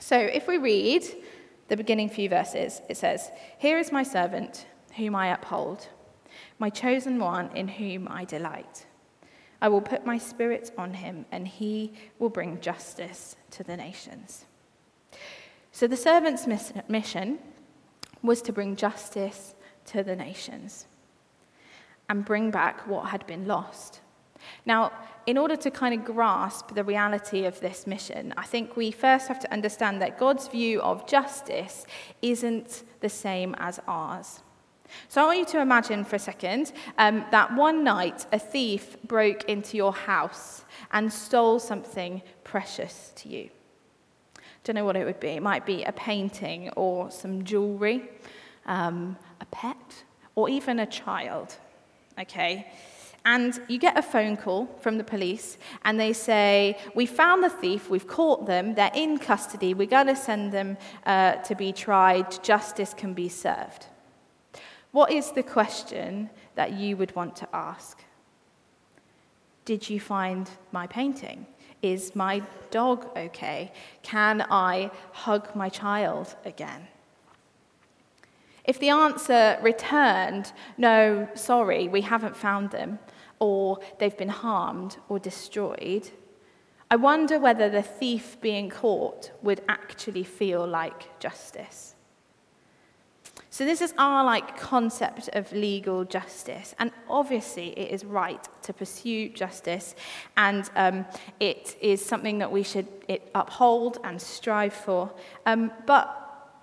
So, 0.00 0.18
if 0.18 0.48
we 0.48 0.58
read 0.58 1.04
the 1.68 1.76
beginning 1.76 2.08
few 2.08 2.28
verses, 2.28 2.82
it 2.88 2.96
says, 2.96 3.30
Here 3.58 3.78
is 3.78 3.92
my 3.92 4.02
servant, 4.02 4.66
whom 4.96 5.14
I 5.14 5.28
uphold, 5.28 5.88
my 6.58 6.70
chosen 6.70 7.18
one, 7.18 7.50
in 7.56 7.68
whom 7.68 8.08
I 8.10 8.24
delight. 8.24 8.86
I 9.60 9.68
will 9.68 9.80
put 9.80 10.04
my 10.04 10.18
spirit 10.18 10.70
on 10.76 10.94
him, 10.94 11.24
and 11.32 11.48
he 11.48 11.92
will 12.18 12.28
bring 12.28 12.60
justice 12.60 13.36
to 13.52 13.62
the 13.64 13.76
nations. 13.76 14.44
So, 15.72 15.86
the 15.86 15.96
servant's 15.96 16.46
mission 16.88 17.38
was 18.22 18.42
to 18.42 18.52
bring 18.52 18.76
justice 18.76 19.54
to 19.86 20.02
the 20.02 20.16
nations 20.16 20.86
and 22.08 22.24
bring 22.24 22.50
back 22.50 22.86
what 22.86 23.08
had 23.08 23.26
been 23.26 23.46
lost. 23.46 24.00
Now, 24.66 24.92
in 25.26 25.38
order 25.38 25.56
to 25.56 25.70
kind 25.70 25.98
of 25.98 26.04
grasp 26.04 26.74
the 26.74 26.84
reality 26.84 27.44
of 27.44 27.60
this 27.60 27.86
mission, 27.86 28.34
I 28.36 28.44
think 28.44 28.76
we 28.76 28.90
first 28.90 29.28
have 29.28 29.40
to 29.40 29.52
understand 29.52 30.02
that 30.02 30.18
God's 30.18 30.48
view 30.48 30.82
of 30.82 31.06
justice 31.06 31.86
isn't 32.20 32.82
the 33.00 33.08
same 33.08 33.54
as 33.58 33.80
ours. 33.86 34.40
So 35.08 35.22
I 35.22 35.26
want 35.26 35.38
you 35.38 35.46
to 35.46 35.60
imagine 35.60 36.04
for 36.04 36.16
a 36.16 36.20
second 36.20 36.72
um, 36.98 37.24
that 37.30 37.54
one 37.54 37.84
night 37.84 38.26
a 38.32 38.38
thief 38.38 38.96
broke 39.04 39.44
into 39.44 39.76
your 39.76 39.92
house 39.92 40.64
and 40.92 41.12
stole 41.12 41.58
something 41.58 42.22
precious 42.44 43.12
to 43.16 43.28
you. 43.28 43.50
Don't 44.64 44.76
know 44.76 44.84
what 44.84 44.96
it 44.96 45.04
would 45.04 45.20
be. 45.20 45.28
It 45.28 45.42
might 45.42 45.66
be 45.66 45.84
a 45.84 45.92
painting 45.92 46.70
or 46.70 47.10
some 47.10 47.44
jewelry, 47.44 48.10
um, 48.66 49.16
a 49.40 49.44
pet, 49.46 50.04
or 50.34 50.48
even 50.48 50.78
a 50.78 50.86
child. 50.86 51.56
Okay? 52.18 52.70
And 53.26 53.58
you 53.68 53.78
get 53.78 53.96
a 53.96 54.02
phone 54.02 54.36
call 54.36 54.66
from 54.80 54.98
the 54.98 55.04
police, 55.04 55.56
and 55.84 55.98
they 55.98 56.12
say, 56.12 56.76
We 56.94 57.06
found 57.06 57.42
the 57.42 57.48
thief, 57.48 57.88
we've 57.88 58.06
caught 58.06 58.46
them, 58.46 58.74
they're 58.74 58.90
in 58.94 59.18
custody, 59.18 59.72
we're 59.72 59.86
going 59.86 60.08
to 60.08 60.16
send 60.16 60.52
them 60.52 60.76
uh, 61.06 61.36
to 61.36 61.54
be 61.54 61.72
tried, 61.72 62.42
justice 62.42 62.92
can 62.92 63.14
be 63.14 63.30
served. 63.30 63.86
What 64.92 65.10
is 65.10 65.32
the 65.32 65.42
question 65.42 66.28
that 66.54 66.74
you 66.74 66.96
would 66.98 67.16
want 67.16 67.34
to 67.36 67.48
ask? 67.54 68.04
Did 69.64 69.88
you 69.88 69.98
find 69.98 70.48
my 70.70 70.86
painting? 70.86 71.46
Is 71.80 72.14
my 72.14 72.42
dog 72.70 73.06
okay? 73.16 73.72
Can 74.02 74.42
I 74.50 74.90
hug 75.12 75.56
my 75.56 75.68
child 75.68 76.36
again? 76.44 76.88
If 78.64 78.78
the 78.78 78.90
answer 78.90 79.58
returned, 79.62 80.52
no, 80.78 81.28
sorry, 81.34 81.88
we 81.88 82.00
haven't 82.00 82.36
found 82.36 82.70
them, 82.70 82.98
or 83.38 83.78
they've 83.98 84.16
been 84.16 84.28
harmed 84.28 84.96
or 85.08 85.18
destroyed, 85.18 86.10
I 86.90 86.96
wonder 86.96 87.38
whether 87.38 87.68
the 87.68 87.82
thief 87.82 88.36
being 88.40 88.68
caught 88.68 89.32
would 89.42 89.62
actually 89.68 90.24
feel 90.24 90.66
like 90.66 91.18
justice. 91.18 91.94
So 93.50 93.64
this 93.64 93.80
is 93.80 93.94
our 93.98 94.24
like 94.24 94.58
concept 94.58 95.28
of 95.32 95.52
legal 95.52 96.04
justice, 96.04 96.74
and 96.78 96.90
obviously 97.08 97.68
it 97.78 97.92
is 97.92 98.04
right 98.04 98.48
to 98.62 98.72
pursue 98.72 99.28
justice, 99.28 99.94
and 100.36 100.68
um, 100.76 101.06
it 101.40 101.76
is 101.80 102.04
something 102.04 102.38
that 102.38 102.50
we 102.50 102.62
should 102.62 102.88
uphold 103.34 103.98
and 104.04 104.20
strive 104.20 104.74
for. 104.74 105.12
Um, 105.46 105.70
but 105.86 106.20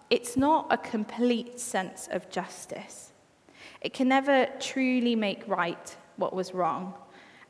it's 0.09 0.35
not 0.35 0.67
a 0.69 0.77
complete 0.77 1.59
sense 1.59 2.09
of 2.11 2.29
justice. 2.29 3.13
It 3.79 3.93
can 3.93 4.09
never 4.09 4.47
truly 4.59 5.15
make 5.15 5.47
right 5.47 5.95
what 6.17 6.33
was 6.33 6.53
wrong, 6.53 6.93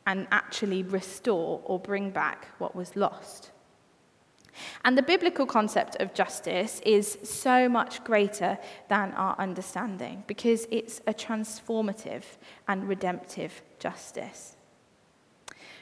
and 0.06 0.26
actually 0.30 0.82
restore 0.82 1.60
or 1.64 1.78
bring 1.78 2.10
back 2.10 2.48
what 2.58 2.74
was 2.74 2.96
lost. 2.96 3.50
And 4.84 4.98
the 4.98 5.02
biblical 5.02 5.46
concept 5.46 5.96
of 5.96 6.14
justice 6.14 6.80
is 6.84 7.18
so 7.22 7.68
much 7.68 8.04
greater 8.04 8.58
than 8.88 9.12
our 9.12 9.34
understanding 9.38 10.24
because 10.26 10.66
it's 10.70 11.00
a 11.06 11.14
transformative 11.14 12.24
and 12.68 12.88
redemptive 12.88 13.62
justice. 13.78 14.56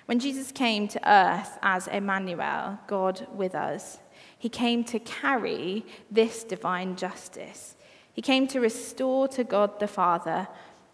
When 0.06 0.18
Jesus 0.18 0.50
came 0.52 0.88
to 0.88 1.08
earth 1.08 1.58
as 1.62 1.86
Emmanuel, 1.86 2.78
God 2.86 3.26
with 3.32 3.54
us, 3.54 3.98
he 4.38 4.48
came 4.48 4.84
to 4.84 4.98
carry 4.98 5.84
this 6.10 6.44
divine 6.44 6.96
justice. 6.96 7.76
He 8.12 8.22
came 8.22 8.46
to 8.48 8.60
restore 8.60 9.28
to 9.28 9.44
God 9.44 9.78
the 9.78 9.86
Father 9.86 10.48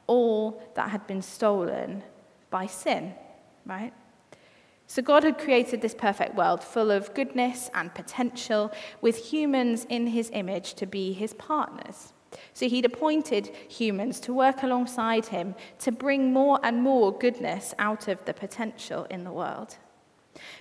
all 0.07 0.63
that 0.75 0.91
had 0.91 1.07
been 1.07 1.23
stolen 1.23 2.03
by 2.51 2.67
sin, 2.67 3.15
right? 3.65 3.93
So, 4.89 5.03
God 5.03 5.25
had 5.25 5.39
created 5.39 5.83
this 5.83 5.95
perfect 5.95 6.37
world 6.37 6.63
full 6.63 6.91
of 6.93 7.13
goodness 7.13 7.71
and 7.75 7.93
potential, 7.93 8.73
with 9.01 9.33
humans 9.33 9.85
in 9.89 10.07
his 10.07 10.31
image 10.33 10.75
to 10.75 10.87
be 10.87 11.13
his 11.13 11.35
partners. 11.35 12.13
So, 12.55 12.69
he'd 12.69 12.85
appointed 12.85 13.49
humans 13.69 14.21
to 14.21 14.33
work 14.33 14.63
alongside 14.63 15.27
him 15.27 15.57
to 15.81 15.91
bring 15.91 16.33
more 16.33 16.61
and 16.63 16.83
more 16.83 17.17
goodness 17.17 17.75
out 17.79 18.07
of 18.07 18.25
the 18.27 18.35
potential 18.35 19.07
in 19.11 19.25
the 19.25 19.33
world. 19.33 19.77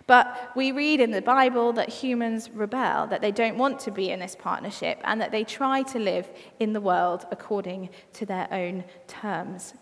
But 0.08 0.52
we 0.56 0.72
read 0.72 1.00
in 1.00 1.12
the 1.12 1.22
Bible 1.22 1.74
that 1.74 1.90
humans 1.90 2.50
rebel, 2.50 3.08
that 3.08 3.22
they 3.22 3.32
don't 3.32 3.58
want 3.58 3.80
to 3.82 3.92
be 3.92 4.12
in 4.12 4.20
this 4.20 4.36
partnership, 4.36 5.00
and 5.04 5.20
that 5.22 5.32
they 5.32 5.44
try 5.44 5.84
to 5.84 6.00
live 6.00 6.32
in 6.60 6.74
the 6.74 6.82
world 6.82 7.26
according 7.32 7.90
to 8.14 8.26
their 8.26 8.48
own 8.52 8.84
terms. 9.08 9.74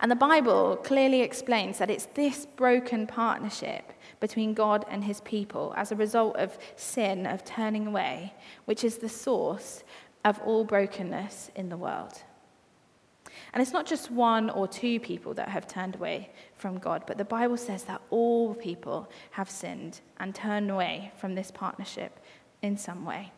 And 0.00 0.10
the 0.10 0.16
Bible 0.16 0.76
clearly 0.76 1.20
explains 1.20 1.78
that 1.78 1.90
it's 1.90 2.06
this 2.14 2.46
broken 2.46 3.06
partnership 3.06 3.92
between 4.20 4.54
God 4.54 4.84
and 4.90 5.04
his 5.04 5.20
people 5.20 5.74
as 5.76 5.92
a 5.92 5.96
result 5.96 6.36
of 6.36 6.58
sin, 6.76 7.26
of 7.26 7.44
turning 7.44 7.86
away, 7.86 8.34
which 8.64 8.82
is 8.84 8.98
the 8.98 9.08
source 9.08 9.84
of 10.24 10.40
all 10.40 10.64
brokenness 10.64 11.50
in 11.54 11.68
the 11.68 11.76
world. 11.76 12.22
And 13.56 13.62
it's 13.62 13.72
not 13.72 13.86
just 13.86 14.10
one 14.10 14.50
or 14.50 14.68
two 14.68 15.00
people 15.00 15.32
that 15.32 15.48
have 15.48 15.66
turned 15.66 15.94
away 15.94 16.28
from 16.56 16.76
God, 16.76 17.04
but 17.06 17.16
the 17.16 17.24
Bible 17.24 17.56
says 17.56 17.84
that 17.84 18.02
all 18.10 18.52
people 18.54 19.08
have 19.30 19.48
sinned 19.48 20.02
and 20.20 20.34
turned 20.34 20.70
away 20.70 21.10
from 21.16 21.34
this 21.34 21.50
partnership 21.50 22.20
in 22.60 22.76
some 22.76 23.06
way. 23.06 23.32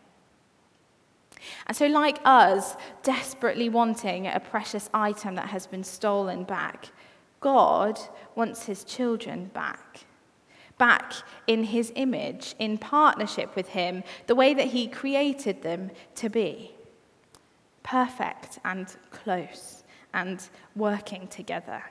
And 1.69 1.77
so, 1.77 1.87
like 1.87 2.19
us, 2.25 2.75
desperately 3.05 3.69
wanting 3.69 4.27
a 4.27 4.41
precious 4.41 4.91
item 4.93 5.37
that 5.37 5.51
has 5.51 5.69
been 5.69 5.85
stolen 5.85 6.43
back, 6.43 6.89
God 7.39 8.01
wants 8.35 8.67
his 8.67 8.83
children 8.83 9.53
back. 9.55 10.01
Back 10.79 11.13
in 11.47 11.63
his 11.63 11.93
image, 11.95 12.57
in 12.59 12.77
partnership 12.77 13.55
with 13.55 13.69
him, 13.69 14.03
the 14.27 14.35
way 14.35 14.53
that 14.53 14.67
he 14.67 14.89
created 14.89 15.63
them 15.63 15.93
to 16.17 16.29
be 16.29 16.73
perfect 17.85 18.59
and 18.65 18.97
close 19.13 19.78
and 20.19 20.49
working 20.75 21.29
together. 21.29 21.83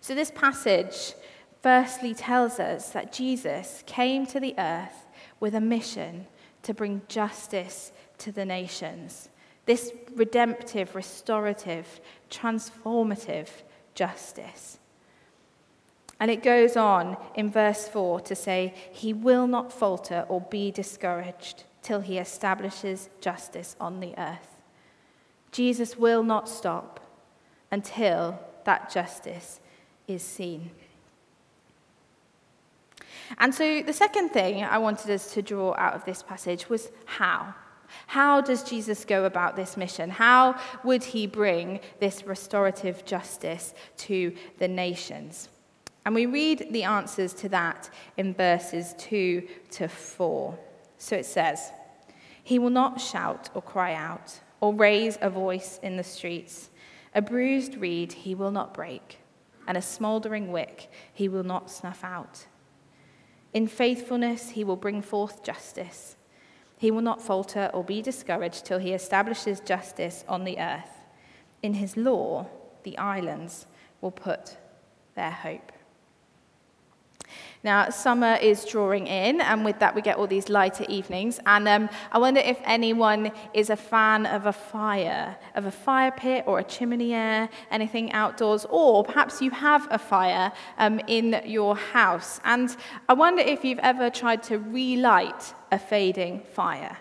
So, 0.00 0.14
this 0.14 0.30
passage 0.30 1.14
firstly 1.62 2.14
tells 2.14 2.58
us 2.58 2.90
that 2.90 3.12
Jesus 3.12 3.82
came 3.86 4.26
to 4.26 4.40
the 4.40 4.54
earth 4.58 5.06
with 5.40 5.54
a 5.54 5.60
mission 5.60 6.26
to 6.62 6.72
bring 6.74 7.02
justice 7.08 7.92
to 8.18 8.32
the 8.32 8.44
nations, 8.44 9.28
this 9.66 9.92
redemptive, 10.14 10.94
restorative, 10.94 12.00
transformative 12.30 13.48
justice. 13.94 14.78
And 16.20 16.30
it 16.30 16.42
goes 16.42 16.76
on 16.76 17.16
in 17.34 17.50
verse 17.50 17.88
4 17.88 18.20
to 18.20 18.34
say, 18.34 18.74
He 18.92 19.12
will 19.12 19.46
not 19.46 19.72
falter 19.72 20.24
or 20.28 20.40
be 20.40 20.70
discouraged 20.70 21.64
till 21.82 22.00
he 22.00 22.16
establishes 22.18 23.10
justice 23.20 23.76
on 23.78 24.00
the 24.00 24.14
earth. 24.16 24.53
Jesus 25.54 25.96
will 25.96 26.24
not 26.24 26.48
stop 26.48 26.98
until 27.70 28.40
that 28.64 28.90
justice 28.90 29.60
is 30.08 30.20
seen. 30.20 30.72
And 33.38 33.54
so 33.54 33.80
the 33.80 33.92
second 33.92 34.30
thing 34.30 34.64
I 34.64 34.78
wanted 34.78 35.12
us 35.12 35.32
to 35.34 35.42
draw 35.42 35.72
out 35.78 35.94
of 35.94 36.04
this 36.04 36.24
passage 36.24 36.68
was 36.68 36.90
how. 37.06 37.54
How 38.08 38.40
does 38.40 38.64
Jesus 38.64 39.04
go 39.04 39.26
about 39.26 39.54
this 39.54 39.76
mission? 39.76 40.10
How 40.10 40.58
would 40.82 41.04
he 41.04 41.28
bring 41.28 41.78
this 42.00 42.24
restorative 42.24 43.04
justice 43.04 43.74
to 43.98 44.34
the 44.58 44.66
nations? 44.66 45.50
And 46.04 46.16
we 46.16 46.26
read 46.26 46.66
the 46.72 46.82
answers 46.82 47.32
to 47.34 47.48
that 47.50 47.90
in 48.16 48.34
verses 48.34 48.92
2 48.98 49.46
to 49.70 49.86
4. 49.86 50.58
So 50.98 51.14
it 51.14 51.26
says, 51.26 51.70
He 52.42 52.58
will 52.58 52.70
not 52.70 53.00
shout 53.00 53.50
or 53.54 53.62
cry 53.62 53.94
out 53.94 54.40
or 54.64 54.72
raise 54.72 55.18
a 55.20 55.28
voice 55.28 55.78
in 55.82 55.98
the 55.98 56.02
streets. 56.02 56.70
A 57.14 57.20
bruised 57.20 57.74
reed 57.74 58.10
he 58.14 58.34
will 58.34 58.50
not 58.50 58.72
break, 58.72 59.18
and 59.68 59.76
a 59.76 59.82
smouldering 59.82 60.50
wick 60.50 60.90
he 61.12 61.28
will 61.28 61.44
not 61.44 61.70
snuff 61.70 62.02
out. 62.02 62.46
In 63.52 63.66
faithfulness 63.66 64.48
he 64.48 64.64
will 64.64 64.76
bring 64.76 65.02
forth 65.02 65.42
justice. 65.42 66.16
He 66.78 66.90
will 66.90 67.02
not 67.02 67.20
falter 67.20 67.70
or 67.74 67.84
be 67.84 68.00
discouraged 68.00 68.64
till 68.64 68.78
he 68.78 68.94
establishes 68.94 69.60
justice 69.60 70.24
on 70.26 70.44
the 70.44 70.58
earth. 70.58 71.04
In 71.62 71.74
his 71.74 71.98
law, 71.98 72.46
the 72.84 72.96
islands 72.96 73.66
will 74.00 74.12
put 74.12 74.56
their 75.14 75.30
hope. 75.30 75.72
Now, 77.62 77.88
summer 77.88 78.34
is 78.34 78.64
drawing 78.64 79.06
in, 79.06 79.40
and 79.40 79.64
with 79.64 79.78
that, 79.78 79.94
we 79.94 80.02
get 80.02 80.16
all 80.16 80.26
these 80.26 80.48
lighter 80.48 80.84
evenings. 80.88 81.40
And 81.46 81.66
um, 81.66 81.88
I 82.12 82.18
wonder 82.18 82.40
if 82.40 82.58
anyone 82.64 83.32
is 83.54 83.70
a 83.70 83.76
fan 83.76 84.26
of 84.26 84.46
a 84.46 84.52
fire, 84.52 85.36
of 85.54 85.64
a 85.64 85.70
fire 85.70 86.12
pit 86.12 86.44
or 86.46 86.58
a 86.58 86.64
chiminea, 86.64 87.48
anything 87.70 88.12
outdoors, 88.12 88.66
or 88.68 89.04
perhaps 89.04 89.40
you 89.40 89.50
have 89.50 89.88
a 89.90 89.98
fire 89.98 90.52
um, 90.78 91.00
in 91.06 91.40
your 91.46 91.74
house. 91.76 92.40
And 92.44 92.76
I 93.08 93.14
wonder 93.14 93.42
if 93.42 93.64
you've 93.64 93.78
ever 93.78 94.10
tried 94.10 94.42
to 94.44 94.58
relight 94.58 95.54
a 95.72 95.78
fading 95.78 96.40
fire 96.40 96.98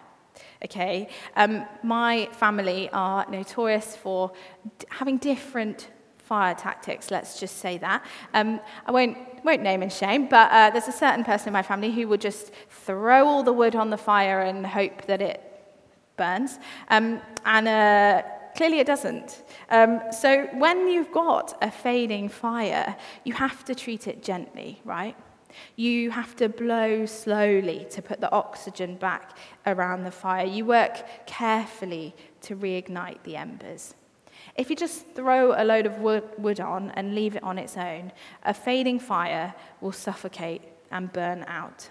okay? 0.64 1.10
Um, 1.36 1.66
my 1.84 2.30
family 2.32 2.90
are 2.94 3.30
notorious 3.30 3.96
for 3.96 4.32
d- 4.80 4.86
having 4.90 5.18
different 5.18 5.90
fire 6.24 6.56
tactics, 6.56 7.12
let's 7.12 7.40
just 7.40 7.58
say 7.58 7.78
that. 7.78 8.04
Um, 8.34 8.60
I 8.86 8.92
won't, 8.92 9.18
won't 9.44 9.62
name 9.62 9.82
and 9.82 9.92
shame, 9.92 10.28
but 10.28 10.50
uh, 10.52 10.70
there's 10.70 10.88
a 10.88 10.94
certain 10.94 11.24
person 11.24 11.50
in 11.50 11.54
my 11.54 11.64
family 11.64 11.92
who 11.92 12.08
will 12.08 12.18
just 12.18 12.52
throw 12.70 13.28
all 13.28 13.44
the 13.44 13.54
wood 13.54 13.76
on 13.76 13.90
the 13.90 13.98
fire 13.98 14.42
and 14.42 14.66
hope 14.66 15.06
that 15.06 15.22
it 15.22 15.42
burns. 16.16 16.60
Um, 16.90 17.22
and 17.46 17.68
uh, 17.68 18.22
clearly 18.56 18.80
it 18.80 18.88
doesn't. 18.88 19.44
Um, 19.70 20.02
so 20.12 20.48
when 20.54 20.88
you've 20.88 21.12
got 21.12 21.58
a 21.62 21.70
fading 21.70 22.30
fire, 22.30 22.96
you 23.26 23.34
have 23.34 23.66
to 23.66 23.76
treat 23.76 24.08
it 24.08 24.24
gently, 24.24 24.82
right? 24.86 25.18
You 25.76 26.10
have 26.12 26.36
to 26.38 26.50
blow 26.50 27.06
slowly 27.06 27.86
to 27.92 28.02
put 28.02 28.22
the 28.22 28.32
oxygen 28.32 28.96
back 28.96 29.38
around 29.66 30.04
the 30.04 30.12
fire. 30.12 30.46
You 30.46 30.66
work 30.66 31.04
carefully 31.28 32.16
to 32.42 32.56
reignite 32.56 33.24
the 33.24 33.36
embers. 33.36 33.96
If 34.56 34.70
you 34.70 34.76
just 34.76 35.08
throw 35.16 35.54
a 35.60 35.64
load 35.64 35.86
of 35.86 35.98
wood, 36.00 36.24
wood 36.38 36.60
on 36.60 36.92
and 36.92 37.16
leave 37.16 37.36
it 37.36 37.44
on 37.44 37.58
its 37.58 37.78
own, 37.78 38.12
a 38.44 38.54
fading 38.54 39.00
fire 39.00 39.54
will 39.82 39.92
suffocate 39.92 40.62
and 40.92 41.12
burn 41.12 41.44
out. 41.48 41.90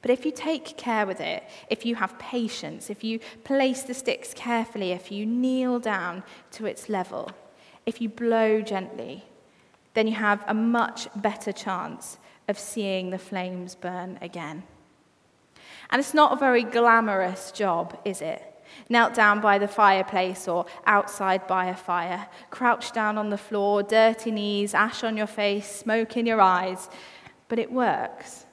But 0.00 0.10
if 0.10 0.24
you 0.24 0.32
take 0.32 0.76
care 0.76 1.06
with 1.06 1.20
it, 1.20 1.44
if 1.68 1.84
you 1.84 1.96
have 1.96 2.18
patience, 2.18 2.90
if 2.90 3.04
you 3.04 3.20
place 3.44 3.82
the 3.82 3.94
sticks 3.94 4.32
carefully, 4.34 4.92
if 4.92 5.12
you 5.12 5.26
kneel 5.26 5.78
down 5.78 6.22
to 6.52 6.66
its 6.66 6.88
level, 6.88 7.30
if 7.86 8.00
you 8.00 8.08
blow 8.08 8.60
gently, 8.60 9.24
then 9.94 10.06
you 10.06 10.14
have 10.14 10.44
a 10.46 10.54
much 10.54 11.08
better 11.16 11.52
chance 11.52 12.18
of 12.48 12.58
seeing 12.58 13.10
the 13.10 13.18
flames 13.18 13.74
burn 13.74 14.18
again. 14.20 14.62
And 15.90 16.00
it's 16.00 16.14
not 16.14 16.32
a 16.32 16.36
very 16.36 16.62
glamorous 16.62 17.52
job, 17.52 17.98
is 18.04 18.22
it? 18.22 18.51
Knelt 18.88 19.14
down 19.14 19.40
by 19.40 19.58
the 19.58 19.68
fireplace 19.68 20.48
or 20.48 20.66
outside 20.86 21.46
by 21.46 21.66
a 21.66 21.76
fire, 21.76 22.28
crouched 22.50 22.94
down 22.94 23.18
on 23.18 23.30
the 23.30 23.38
floor, 23.38 23.82
dirty 23.82 24.30
knees, 24.30 24.74
ash 24.74 25.04
on 25.04 25.16
your 25.16 25.26
face, 25.26 25.70
smoke 25.70 26.16
in 26.16 26.26
your 26.26 26.40
eyes. 26.40 26.88
But 27.48 27.58
it 27.58 27.70
works. 27.70 28.46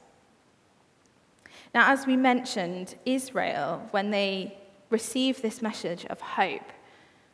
Now, 1.73 1.91
as 1.91 2.07
we 2.07 2.17
mentioned, 2.17 2.95
Israel, 3.05 3.87
when 3.91 4.11
they 4.11 4.57
received 4.89 5.41
this 5.41 5.61
message 5.61 6.05
of 6.05 6.19
hope, 6.19 6.71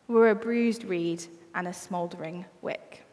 were 0.07 0.29
a 0.29 0.35
bruised 0.35 0.83
reed 0.83 1.25
and 1.53 1.67
a 1.67 1.73
smouldering 1.73 2.45
wick. 2.61 3.05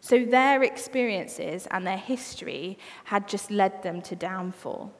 So 0.00 0.24
their 0.24 0.62
experiences 0.62 1.66
and 1.70 1.86
their 1.86 1.96
history 1.96 2.78
had 3.04 3.26
just 3.26 3.50
led 3.50 3.82
them 3.82 4.02
to 4.02 4.14
downfall. 4.14 4.92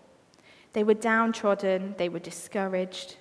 They 0.73 0.83
were 0.83 0.95
downtrodden, 0.95 1.95
they 1.99 2.09
were 2.09 2.21
discouraged, 2.21 3.17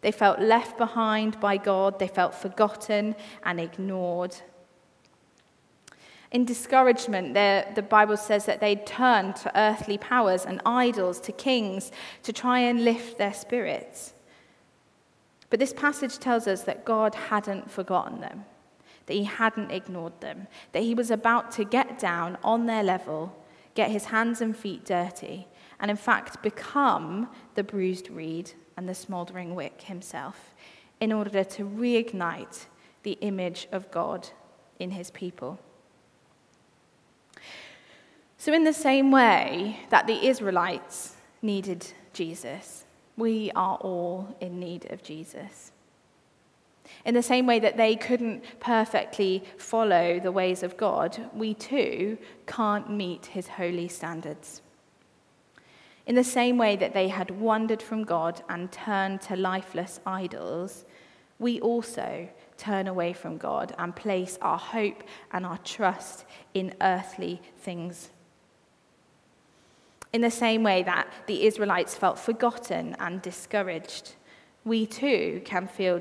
they 0.00 0.12
felt 0.12 0.40
left 0.40 0.78
behind 0.78 1.38
by 1.40 1.56
God, 1.56 1.98
they 1.98 2.08
felt 2.08 2.34
forgotten 2.34 3.14
and 3.44 3.60
ignored. 3.60 4.36
In 6.30 6.44
discouragement, 6.44 7.34
the 7.34 7.84
Bible 7.88 8.16
says 8.16 8.46
that 8.46 8.60
they 8.60 8.76
turned 8.76 9.36
to 9.36 9.58
earthly 9.58 9.98
powers 9.98 10.46
and 10.46 10.62
idols, 10.64 11.20
to 11.20 11.32
kings, 11.32 11.90
to 12.22 12.32
try 12.32 12.60
and 12.60 12.84
lift 12.84 13.18
their 13.18 13.34
spirits. 13.34 14.14
But 15.50 15.58
this 15.58 15.72
passage 15.72 16.18
tells 16.18 16.46
us 16.46 16.62
that 16.62 16.84
God 16.84 17.16
hadn't 17.16 17.68
forgotten 17.68 18.20
them, 18.20 18.44
that 19.06 19.14
He 19.14 19.24
hadn't 19.24 19.72
ignored 19.72 20.20
them, 20.20 20.46
that 20.70 20.84
He 20.84 20.94
was 20.94 21.10
about 21.10 21.50
to 21.52 21.64
get 21.64 21.98
down 21.98 22.38
on 22.44 22.66
their 22.66 22.84
level, 22.84 23.36
get 23.74 23.90
His 23.90 24.06
hands 24.06 24.40
and 24.40 24.56
feet 24.56 24.84
dirty, 24.84 25.48
and 25.80 25.90
in 25.90 25.96
fact 25.96 26.42
become 26.42 27.28
the 27.54 27.64
bruised 27.64 28.10
reed 28.10 28.52
and 28.76 28.88
the 28.88 28.94
smouldering 28.94 29.54
wick 29.54 29.82
himself 29.82 30.54
in 31.00 31.12
order 31.12 31.42
to 31.42 31.64
reignite 31.64 32.66
the 33.02 33.18
image 33.20 33.66
of 33.72 33.90
God 33.90 34.28
in 34.78 34.90
his 34.90 35.10
people. 35.10 35.58
So, 38.36 38.54
in 38.54 38.64
the 38.64 38.72
same 38.72 39.10
way 39.10 39.80
that 39.90 40.06
the 40.06 40.26
Israelites 40.26 41.16
needed 41.42 41.86
Jesus, 42.12 42.84
we 43.16 43.50
are 43.54 43.76
all 43.76 44.34
in 44.40 44.58
need 44.58 44.90
of 44.90 45.02
Jesus. 45.02 45.72
In 47.04 47.14
the 47.14 47.22
same 47.22 47.46
way 47.46 47.58
that 47.60 47.76
they 47.76 47.96
couldn't 47.96 48.42
perfectly 48.60 49.44
follow 49.58 50.18
the 50.18 50.32
ways 50.32 50.62
of 50.62 50.76
God, 50.76 51.30
we 51.34 51.54
too 51.54 52.18
can't 52.46 52.90
meet 52.90 53.26
his 53.26 53.46
holy 53.46 53.88
standards. 53.88 54.62
In 56.06 56.14
the 56.14 56.24
same 56.24 56.58
way 56.58 56.76
that 56.76 56.94
they 56.94 57.08
had 57.08 57.30
wandered 57.30 57.82
from 57.82 58.04
God 58.04 58.42
and 58.48 58.72
turned 58.72 59.20
to 59.22 59.36
lifeless 59.36 60.00
idols, 60.06 60.84
we 61.38 61.60
also 61.60 62.28
turn 62.56 62.86
away 62.86 63.12
from 63.12 63.38
God 63.38 63.74
and 63.78 63.96
place 63.96 64.38
our 64.42 64.58
hope 64.58 65.02
and 65.32 65.46
our 65.46 65.58
trust 65.58 66.24
in 66.52 66.74
earthly 66.80 67.40
things. 67.58 68.10
In 70.12 70.20
the 70.20 70.30
same 70.30 70.62
way 70.62 70.82
that 70.82 71.08
the 71.26 71.46
Israelites 71.46 71.94
felt 71.94 72.18
forgotten 72.18 72.96
and 72.98 73.22
discouraged, 73.22 74.14
we 74.64 74.84
too 74.84 75.40
can 75.44 75.68
feel 75.68 76.00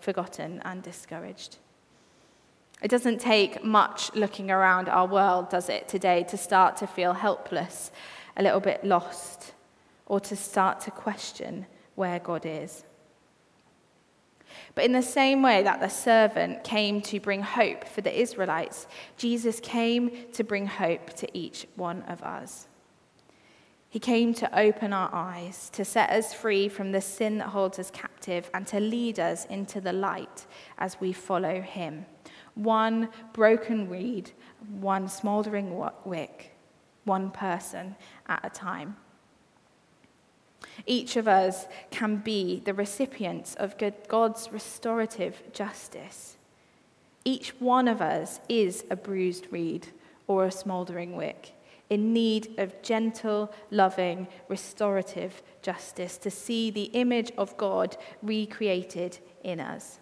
forgotten 0.00 0.60
and 0.64 0.82
discouraged. 0.82 1.58
It 2.82 2.88
doesn't 2.90 3.20
take 3.20 3.62
much 3.62 4.12
looking 4.14 4.50
around 4.50 4.88
our 4.88 5.06
world, 5.06 5.48
does 5.50 5.68
it, 5.68 5.88
today, 5.88 6.24
to 6.24 6.36
start 6.36 6.76
to 6.78 6.86
feel 6.86 7.12
helpless 7.12 7.92
a 8.36 8.42
little 8.42 8.60
bit 8.60 8.84
lost 8.84 9.52
or 10.06 10.20
to 10.20 10.36
start 10.36 10.80
to 10.80 10.90
question 10.90 11.66
where 11.94 12.18
God 12.18 12.44
is. 12.44 12.84
But 14.74 14.84
in 14.84 14.92
the 14.92 15.02
same 15.02 15.42
way 15.42 15.62
that 15.62 15.80
the 15.80 15.88
servant 15.88 16.64
came 16.64 17.00
to 17.02 17.20
bring 17.20 17.42
hope 17.42 17.86
for 17.86 18.00
the 18.00 18.20
Israelites, 18.20 18.86
Jesus 19.16 19.60
came 19.60 20.10
to 20.32 20.44
bring 20.44 20.66
hope 20.66 21.12
to 21.14 21.28
each 21.36 21.66
one 21.76 22.02
of 22.02 22.22
us. 22.22 22.66
He 23.88 24.00
came 24.00 24.34
to 24.34 24.58
open 24.58 24.92
our 24.92 25.08
eyes, 25.12 25.70
to 25.70 25.84
set 25.84 26.10
us 26.10 26.34
free 26.34 26.68
from 26.68 26.90
the 26.90 27.00
sin 27.00 27.38
that 27.38 27.48
holds 27.48 27.78
us 27.78 27.92
captive, 27.92 28.50
and 28.52 28.66
to 28.66 28.80
lead 28.80 29.20
us 29.20 29.44
into 29.44 29.80
the 29.80 29.92
light 29.92 30.46
as 30.78 31.00
we 31.00 31.12
follow 31.12 31.60
him. 31.60 32.04
One 32.56 33.08
broken 33.32 33.88
reed, 33.88 34.32
one 34.80 35.08
smouldering 35.08 35.80
wick, 36.04 36.53
one 37.04 37.30
person 37.30 37.96
at 38.26 38.44
a 38.44 38.50
time. 38.50 38.96
Each 40.86 41.16
of 41.16 41.28
us 41.28 41.66
can 41.90 42.16
be 42.16 42.60
the 42.64 42.74
recipients 42.74 43.54
of 43.54 43.76
God's 44.08 44.50
restorative 44.50 45.42
justice. 45.52 46.36
Each 47.24 47.50
one 47.60 47.88
of 47.88 48.00
us 48.02 48.40
is 48.48 48.84
a 48.90 48.96
bruised 48.96 49.46
reed 49.50 49.88
or 50.26 50.44
a 50.44 50.50
smouldering 50.50 51.16
wick 51.16 51.54
in 51.90 52.12
need 52.12 52.58
of 52.58 52.82
gentle, 52.82 53.52
loving, 53.70 54.26
restorative 54.48 55.42
justice 55.62 56.16
to 56.18 56.30
see 56.30 56.70
the 56.70 56.84
image 56.84 57.30
of 57.36 57.56
God 57.56 57.96
recreated 58.22 59.18
in 59.42 59.60
us. 59.60 60.00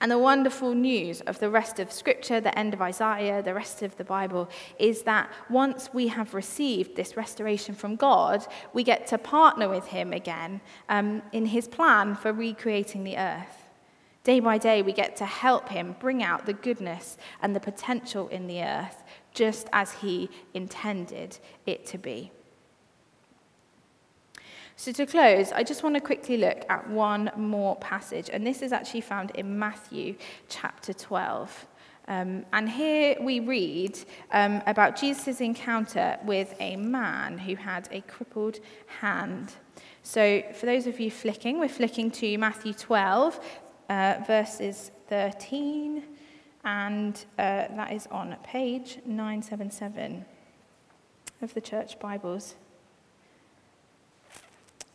And 0.00 0.10
the 0.10 0.18
wonderful 0.18 0.74
news 0.74 1.20
of 1.22 1.38
the 1.38 1.50
rest 1.50 1.78
of 1.78 1.92
Scripture, 1.92 2.40
the 2.40 2.56
end 2.58 2.74
of 2.74 2.82
Isaiah, 2.82 3.42
the 3.42 3.54
rest 3.54 3.82
of 3.82 3.96
the 3.96 4.04
Bible, 4.04 4.48
is 4.78 5.02
that 5.02 5.30
once 5.48 5.90
we 5.92 6.08
have 6.08 6.34
received 6.34 6.96
this 6.96 7.16
restoration 7.16 7.74
from 7.74 7.96
God, 7.96 8.46
we 8.72 8.82
get 8.82 9.06
to 9.08 9.18
partner 9.18 9.68
with 9.68 9.86
Him 9.86 10.12
again 10.12 10.60
um, 10.88 11.22
in 11.32 11.46
His 11.46 11.68
plan 11.68 12.14
for 12.14 12.32
recreating 12.32 13.04
the 13.04 13.16
earth. 13.16 13.68
Day 14.22 14.40
by 14.40 14.58
day, 14.58 14.82
we 14.82 14.92
get 14.92 15.16
to 15.16 15.24
help 15.24 15.68
Him 15.68 15.96
bring 15.98 16.22
out 16.22 16.46
the 16.46 16.52
goodness 16.52 17.16
and 17.40 17.56
the 17.56 17.60
potential 17.60 18.28
in 18.28 18.46
the 18.46 18.62
earth, 18.62 19.02
just 19.32 19.68
as 19.72 19.92
He 19.92 20.28
intended 20.52 21.38
it 21.66 21.86
to 21.86 21.98
be. 21.98 22.32
So, 24.80 24.92
to 24.92 25.04
close, 25.04 25.52
I 25.52 25.62
just 25.62 25.82
want 25.82 25.96
to 25.96 26.00
quickly 26.00 26.38
look 26.38 26.64
at 26.70 26.88
one 26.88 27.30
more 27.36 27.76
passage, 27.76 28.30
and 28.32 28.46
this 28.46 28.62
is 28.62 28.72
actually 28.72 29.02
found 29.02 29.30
in 29.32 29.58
Matthew 29.58 30.16
chapter 30.48 30.94
12. 30.94 31.66
Um, 32.08 32.46
and 32.54 32.66
here 32.66 33.16
we 33.20 33.40
read 33.40 33.98
um, 34.32 34.62
about 34.66 34.96
Jesus' 34.96 35.42
encounter 35.42 36.16
with 36.24 36.54
a 36.60 36.76
man 36.76 37.36
who 37.36 37.56
had 37.56 37.90
a 37.92 38.00
crippled 38.00 38.60
hand. 38.86 39.52
So, 40.02 40.42
for 40.54 40.64
those 40.64 40.86
of 40.86 40.98
you 40.98 41.10
flicking, 41.10 41.60
we're 41.60 41.68
flicking 41.68 42.10
to 42.12 42.38
Matthew 42.38 42.72
12, 42.72 43.38
uh, 43.90 44.14
verses 44.26 44.92
13, 45.08 46.04
and 46.64 47.22
uh, 47.38 47.68
that 47.76 47.92
is 47.92 48.06
on 48.06 48.34
page 48.42 48.96
977 49.04 50.24
of 51.42 51.52
the 51.52 51.60
church 51.60 51.98
Bibles. 51.98 52.54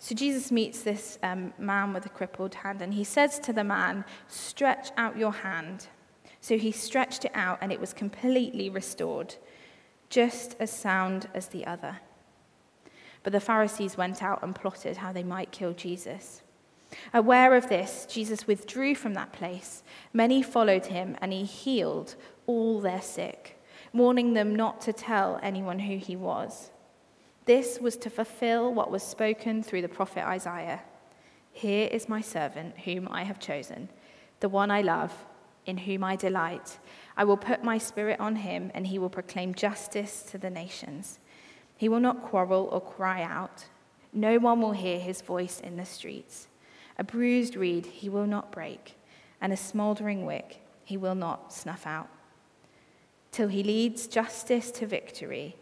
So 0.06 0.14
Jesus 0.14 0.52
meets 0.52 0.84
this 0.84 1.18
um, 1.24 1.52
man 1.58 1.92
with 1.92 2.06
a 2.06 2.10
crippled 2.10 2.54
hand, 2.54 2.80
and 2.80 2.94
he 2.94 3.04
says 3.04 3.40
to 3.40 3.52
the 3.52 3.64
man, 3.64 4.06
Stretch 4.28 4.92
out 4.98 5.18
your 5.18 5.32
hand. 5.32 5.88
So 6.42 6.60
he 6.60 6.72
stretched 6.72 7.26
it 7.26 7.32
out, 7.34 7.58
and 7.60 7.72
it 7.72 7.80
was 7.80 7.92
completely 7.92 8.70
restored, 8.70 9.34
just 10.12 10.56
as 10.60 10.70
sound 10.70 11.28
as 11.34 11.48
the 11.48 11.66
other. 11.66 12.02
But 13.24 13.34
the 13.34 13.40
Pharisees 13.40 13.98
went 13.98 14.22
out 14.22 14.44
and 14.44 14.54
plotted 14.54 14.98
how 14.98 15.12
they 15.12 15.24
might 15.24 15.52
kill 15.52 15.74
Jesus. 15.74 16.44
Aware 17.12 17.56
of 17.56 17.68
this, 17.68 18.06
Jesus 18.08 18.46
withdrew 18.46 18.94
from 18.94 19.16
that 19.16 19.34
place. 19.34 19.82
Many 20.14 20.44
followed 20.44 20.86
him, 20.86 21.18
and 21.20 21.34
he 21.34 21.46
healed 21.46 22.14
all 22.46 22.80
their 22.80 23.02
sick, 23.02 23.60
warning 23.92 24.36
them 24.36 24.56
not 24.56 24.82
to 24.82 24.94
tell 24.94 25.40
anyone 25.42 25.80
who 25.80 25.98
he 25.98 26.16
was. 26.16 26.70
This 27.46 27.80
was 27.80 27.96
to 27.98 28.10
fulfill 28.10 28.74
what 28.74 28.90
was 28.90 29.04
spoken 29.04 29.62
through 29.62 29.84
the 29.84 29.88
prophet 29.90 30.26
Isaiah. 30.26 30.82
Here 31.52 31.88
is 31.92 32.10
my 32.10 32.20
servant, 32.20 32.80
whom 32.80 33.08
I 33.12 33.24
have 33.24 33.40
chosen, 33.40 33.90
the 34.40 34.50
one 34.50 34.72
I 34.72 34.82
love, 34.82 35.14
in 35.66 35.78
whom 35.78 36.04
I 36.04 36.16
delight. 36.16 36.80
I 37.16 37.24
will 37.24 37.38
put 37.38 37.64
my 37.64 37.78
spirit 37.78 38.20
on 38.20 38.38
him, 38.38 38.72
and 38.74 38.88
he 38.88 39.00
will 39.00 39.10
proclaim 39.10 39.54
justice 39.54 40.24
to 40.32 40.38
the 40.38 40.50
nations. 40.50 41.20
He 41.78 41.88
will 41.88 42.00
not 42.00 42.24
quarrel 42.24 42.68
or 42.72 42.82
cry 42.82 43.22
out. 43.22 43.66
No 44.12 44.40
one 44.40 44.60
will 44.60 44.72
hear 44.72 45.00
his 45.00 45.22
voice 45.22 45.60
in 45.60 45.78
the 45.78 45.86
streets. 45.86 46.48
A 46.98 47.04
bruised 47.04 47.56
reed 47.56 47.86
he 47.86 48.10
will 48.10 48.26
not 48.26 48.52
break, 48.52 48.96
and 49.40 49.54
a 49.54 49.58
smouldering 49.58 50.26
wick 50.26 50.62
he 50.84 50.98
will 50.98 51.16
not 51.16 51.54
snuff 51.54 51.86
out. 51.86 52.10
Till 53.32 53.50
he 53.50 53.62
leads 53.62 54.08
justice 54.08 54.72
to 54.72 54.88
victory 54.88 55.56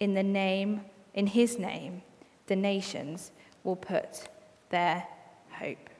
in 0.00 0.14
the 0.14 0.22
name 0.22 0.82
in 1.14 1.28
his 1.28 1.58
name, 1.58 2.02
the 2.46 2.56
nations 2.56 3.32
will 3.64 3.76
put 3.76 4.28
their 4.70 5.06
hope. 5.52 5.90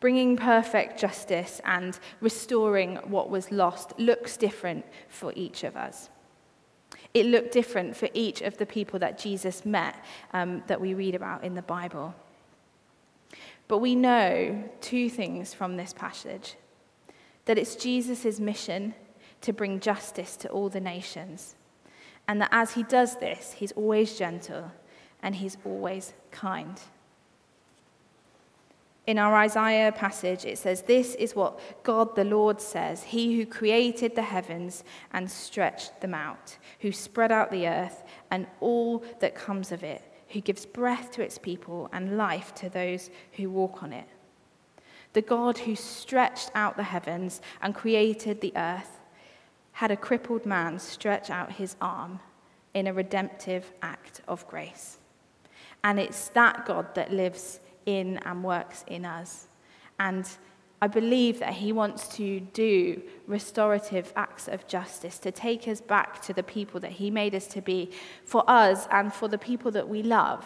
Bringing 0.00 0.36
perfect 0.36 0.98
justice 0.98 1.60
and 1.64 1.98
restoring 2.20 2.96
what 2.96 3.30
was 3.30 3.50
lost 3.50 3.98
looks 3.98 4.36
different 4.36 4.84
for 5.08 5.32
each 5.34 5.64
of 5.64 5.76
us. 5.76 6.08
It 7.14 7.26
looked 7.26 7.52
different 7.52 7.96
for 7.96 8.08
each 8.14 8.42
of 8.42 8.58
the 8.58 8.66
people 8.66 8.98
that 9.00 9.18
Jesus 9.18 9.64
met 9.64 9.96
um, 10.32 10.62
that 10.68 10.80
we 10.80 10.94
read 10.94 11.14
about 11.14 11.42
in 11.42 11.54
the 11.54 11.62
Bible. 11.62 12.14
But 13.66 13.78
we 13.78 13.94
know 13.94 14.64
two 14.80 15.10
things 15.10 15.52
from 15.52 15.76
this 15.76 15.92
passage 15.92 16.54
that 17.46 17.58
it's 17.58 17.76
Jesus' 17.76 18.38
mission 18.38 18.94
to 19.40 19.52
bring 19.52 19.80
justice 19.80 20.36
to 20.38 20.48
all 20.48 20.68
the 20.68 20.80
nations. 20.80 21.54
And 22.26 22.40
that 22.40 22.50
as 22.52 22.74
he 22.74 22.82
does 22.82 23.16
this, 23.16 23.52
he's 23.52 23.72
always 23.72 24.18
gentle 24.18 24.70
and 25.22 25.34
he's 25.34 25.56
always 25.64 26.12
kind. 26.30 26.80
In 29.06 29.18
our 29.18 29.34
Isaiah 29.36 29.90
passage, 29.90 30.44
it 30.44 30.58
says, 30.58 30.82
This 30.82 31.14
is 31.14 31.34
what 31.34 31.82
God 31.82 32.14
the 32.14 32.24
Lord 32.24 32.60
says 32.60 33.04
He 33.04 33.38
who 33.38 33.46
created 33.46 34.14
the 34.14 34.22
heavens 34.22 34.84
and 35.12 35.30
stretched 35.30 36.02
them 36.02 36.12
out, 36.12 36.58
who 36.80 36.92
spread 36.92 37.32
out 37.32 37.50
the 37.50 37.66
earth 37.66 38.04
and 38.30 38.46
all 38.60 39.02
that 39.20 39.34
comes 39.34 39.72
of 39.72 39.82
it, 39.82 40.02
who 40.28 40.42
gives 40.42 40.66
breath 40.66 41.10
to 41.12 41.22
its 41.22 41.38
people 41.38 41.88
and 41.90 42.18
life 42.18 42.54
to 42.56 42.68
those 42.68 43.08
who 43.32 43.48
walk 43.48 43.82
on 43.82 43.94
it. 43.94 44.06
The 45.14 45.22
God 45.22 45.56
who 45.56 45.74
stretched 45.74 46.50
out 46.54 46.76
the 46.76 46.82
heavens 46.82 47.40
and 47.62 47.74
created 47.74 48.42
the 48.42 48.52
earth 48.56 48.97
had 49.78 49.92
a 49.92 49.96
crippled 49.96 50.44
man 50.44 50.76
stretch 50.76 51.30
out 51.30 51.52
his 51.52 51.76
arm 51.80 52.18
in 52.74 52.88
a 52.88 52.92
redemptive 52.92 53.72
act 53.80 54.20
of 54.26 54.44
grace. 54.48 54.98
And 55.84 56.00
it's 56.00 56.30
that 56.30 56.66
God 56.66 56.96
that 56.96 57.12
lives 57.12 57.60
in 57.86 58.18
and 58.24 58.42
works 58.42 58.84
in 58.88 59.04
us. 59.04 59.46
And 60.00 60.28
I 60.82 60.88
believe 60.88 61.38
that 61.38 61.52
He 61.52 61.70
wants 61.70 62.08
to 62.16 62.40
do 62.40 63.00
restorative 63.28 64.12
acts 64.16 64.48
of 64.48 64.66
justice, 64.66 65.16
to 65.20 65.30
take 65.30 65.68
us 65.68 65.80
back 65.80 66.22
to 66.22 66.32
the 66.32 66.42
people 66.42 66.80
that 66.80 66.90
He 66.90 67.08
made 67.08 67.36
us 67.36 67.46
to 67.46 67.60
be 67.60 67.92
for 68.24 68.42
us 68.50 68.88
and 68.90 69.14
for 69.14 69.28
the 69.28 69.38
people 69.38 69.70
that 69.70 69.88
we 69.88 70.02
love. 70.02 70.44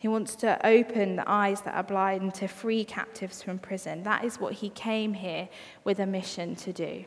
He 0.00 0.08
wants 0.08 0.34
to 0.36 0.58
open 0.66 1.14
the 1.14 1.30
eyes 1.30 1.60
that 1.60 1.76
are 1.76 1.84
blind, 1.84 2.34
to 2.34 2.48
free 2.48 2.84
captives 2.84 3.40
from 3.40 3.60
prison. 3.60 4.02
That 4.02 4.24
is 4.24 4.40
what 4.40 4.54
He 4.54 4.70
came 4.70 5.14
here 5.14 5.48
with 5.84 6.00
a 6.00 6.06
mission 6.06 6.56
to 6.56 6.72
do. 6.72 7.04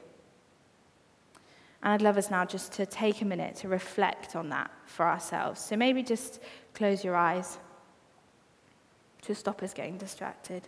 And 1.83 1.93
I'd 1.93 2.01
love 2.01 2.17
us 2.17 2.31
now 2.31 2.45
just 2.45 2.71
to 2.73 2.85
take 2.85 3.21
a 3.21 3.25
minute 3.25 3.55
to 3.57 3.67
reflect 3.67 4.35
on 4.35 4.49
that 4.49 4.71
for 4.85 5.05
ourselves. 5.05 5.61
So 5.61 5.75
maybe 5.75 6.03
just 6.03 6.41
close 6.73 7.03
your 7.03 7.15
eyes 7.15 7.59
to 9.23 9.35
stop 9.35 9.61
us 9.61 9.73
getting 9.73 9.97
distracted. 9.97 10.63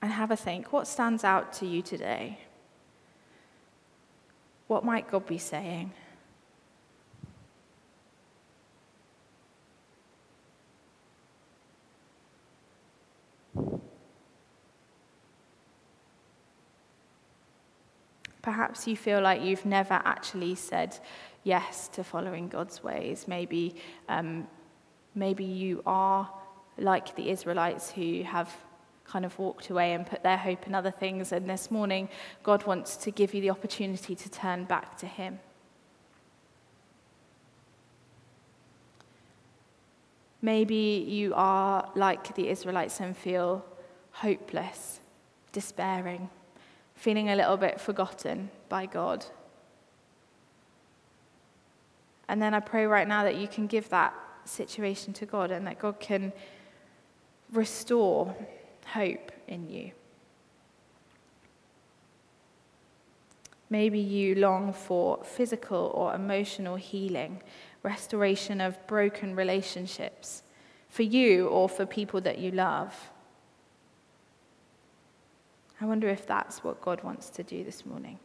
And 0.00 0.12
have 0.12 0.30
a 0.30 0.36
think. 0.36 0.72
What 0.72 0.86
stands 0.86 1.24
out 1.24 1.52
to 1.54 1.66
you 1.66 1.82
today? 1.82 2.38
What 4.68 4.84
might 4.84 5.10
God 5.10 5.26
be 5.26 5.38
saying? 5.38 5.92
Perhaps 18.48 18.86
you 18.86 18.96
feel 18.96 19.20
like 19.20 19.42
you've 19.42 19.66
never 19.66 20.00
actually 20.06 20.54
said 20.54 20.98
yes 21.44 21.86
to 21.88 22.02
following 22.02 22.48
God's 22.48 22.82
ways. 22.82 23.28
Maybe, 23.28 23.74
um, 24.08 24.48
maybe 25.14 25.44
you 25.44 25.82
are 25.84 26.32
like 26.78 27.14
the 27.14 27.28
Israelites 27.28 27.90
who 27.90 28.22
have 28.22 28.50
kind 29.04 29.26
of 29.26 29.38
walked 29.38 29.68
away 29.68 29.92
and 29.92 30.06
put 30.06 30.22
their 30.22 30.38
hope 30.38 30.66
in 30.66 30.74
other 30.74 30.90
things. 30.90 31.30
And 31.30 31.46
this 31.46 31.70
morning, 31.70 32.08
God 32.42 32.64
wants 32.64 32.96
to 32.96 33.10
give 33.10 33.34
you 33.34 33.42
the 33.42 33.50
opportunity 33.50 34.14
to 34.14 34.30
turn 34.30 34.64
back 34.64 34.96
to 34.96 35.06
Him. 35.06 35.40
Maybe 40.40 41.04
you 41.06 41.34
are 41.36 41.86
like 41.94 42.34
the 42.34 42.48
Israelites 42.48 42.98
and 42.98 43.14
feel 43.14 43.62
hopeless, 44.12 45.00
despairing 45.52 46.30
feeling 46.98 47.30
a 47.30 47.36
little 47.36 47.56
bit 47.56 47.80
forgotten 47.80 48.50
by 48.68 48.84
God. 48.84 49.24
And 52.28 52.42
then 52.42 52.54
I 52.54 52.60
pray 52.60 52.86
right 52.86 53.06
now 53.06 53.22
that 53.22 53.36
you 53.36 53.46
can 53.46 53.68
give 53.68 53.88
that 53.90 54.12
situation 54.44 55.12
to 55.14 55.24
God 55.24 55.52
and 55.52 55.64
that 55.68 55.78
God 55.78 56.00
can 56.00 56.32
restore 57.52 58.34
hope 58.84 59.30
in 59.46 59.68
you. 59.68 59.92
Maybe 63.70 64.00
you 64.00 64.34
long 64.34 64.72
for 64.72 65.22
physical 65.22 65.92
or 65.94 66.14
emotional 66.14 66.76
healing, 66.76 67.42
restoration 67.82 68.60
of 68.60 68.84
broken 68.88 69.36
relationships, 69.36 70.42
for 70.88 71.04
you 71.04 71.46
or 71.46 71.68
for 71.68 71.86
people 71.86 72.20
that 72.22 72.38
you 72.38 72.50
love. 72.50 73.10
I 75.80 75.86
wonder 75.86 76.08
if 76.08 76.26
that's 76.26 76.64
what 76.64 76.80
God 76.80 77.02
wants 77.04 77.30
to 77.30 77.42
do 77.42 77.62
this 77.62 77.86
morning. 77.86 78.18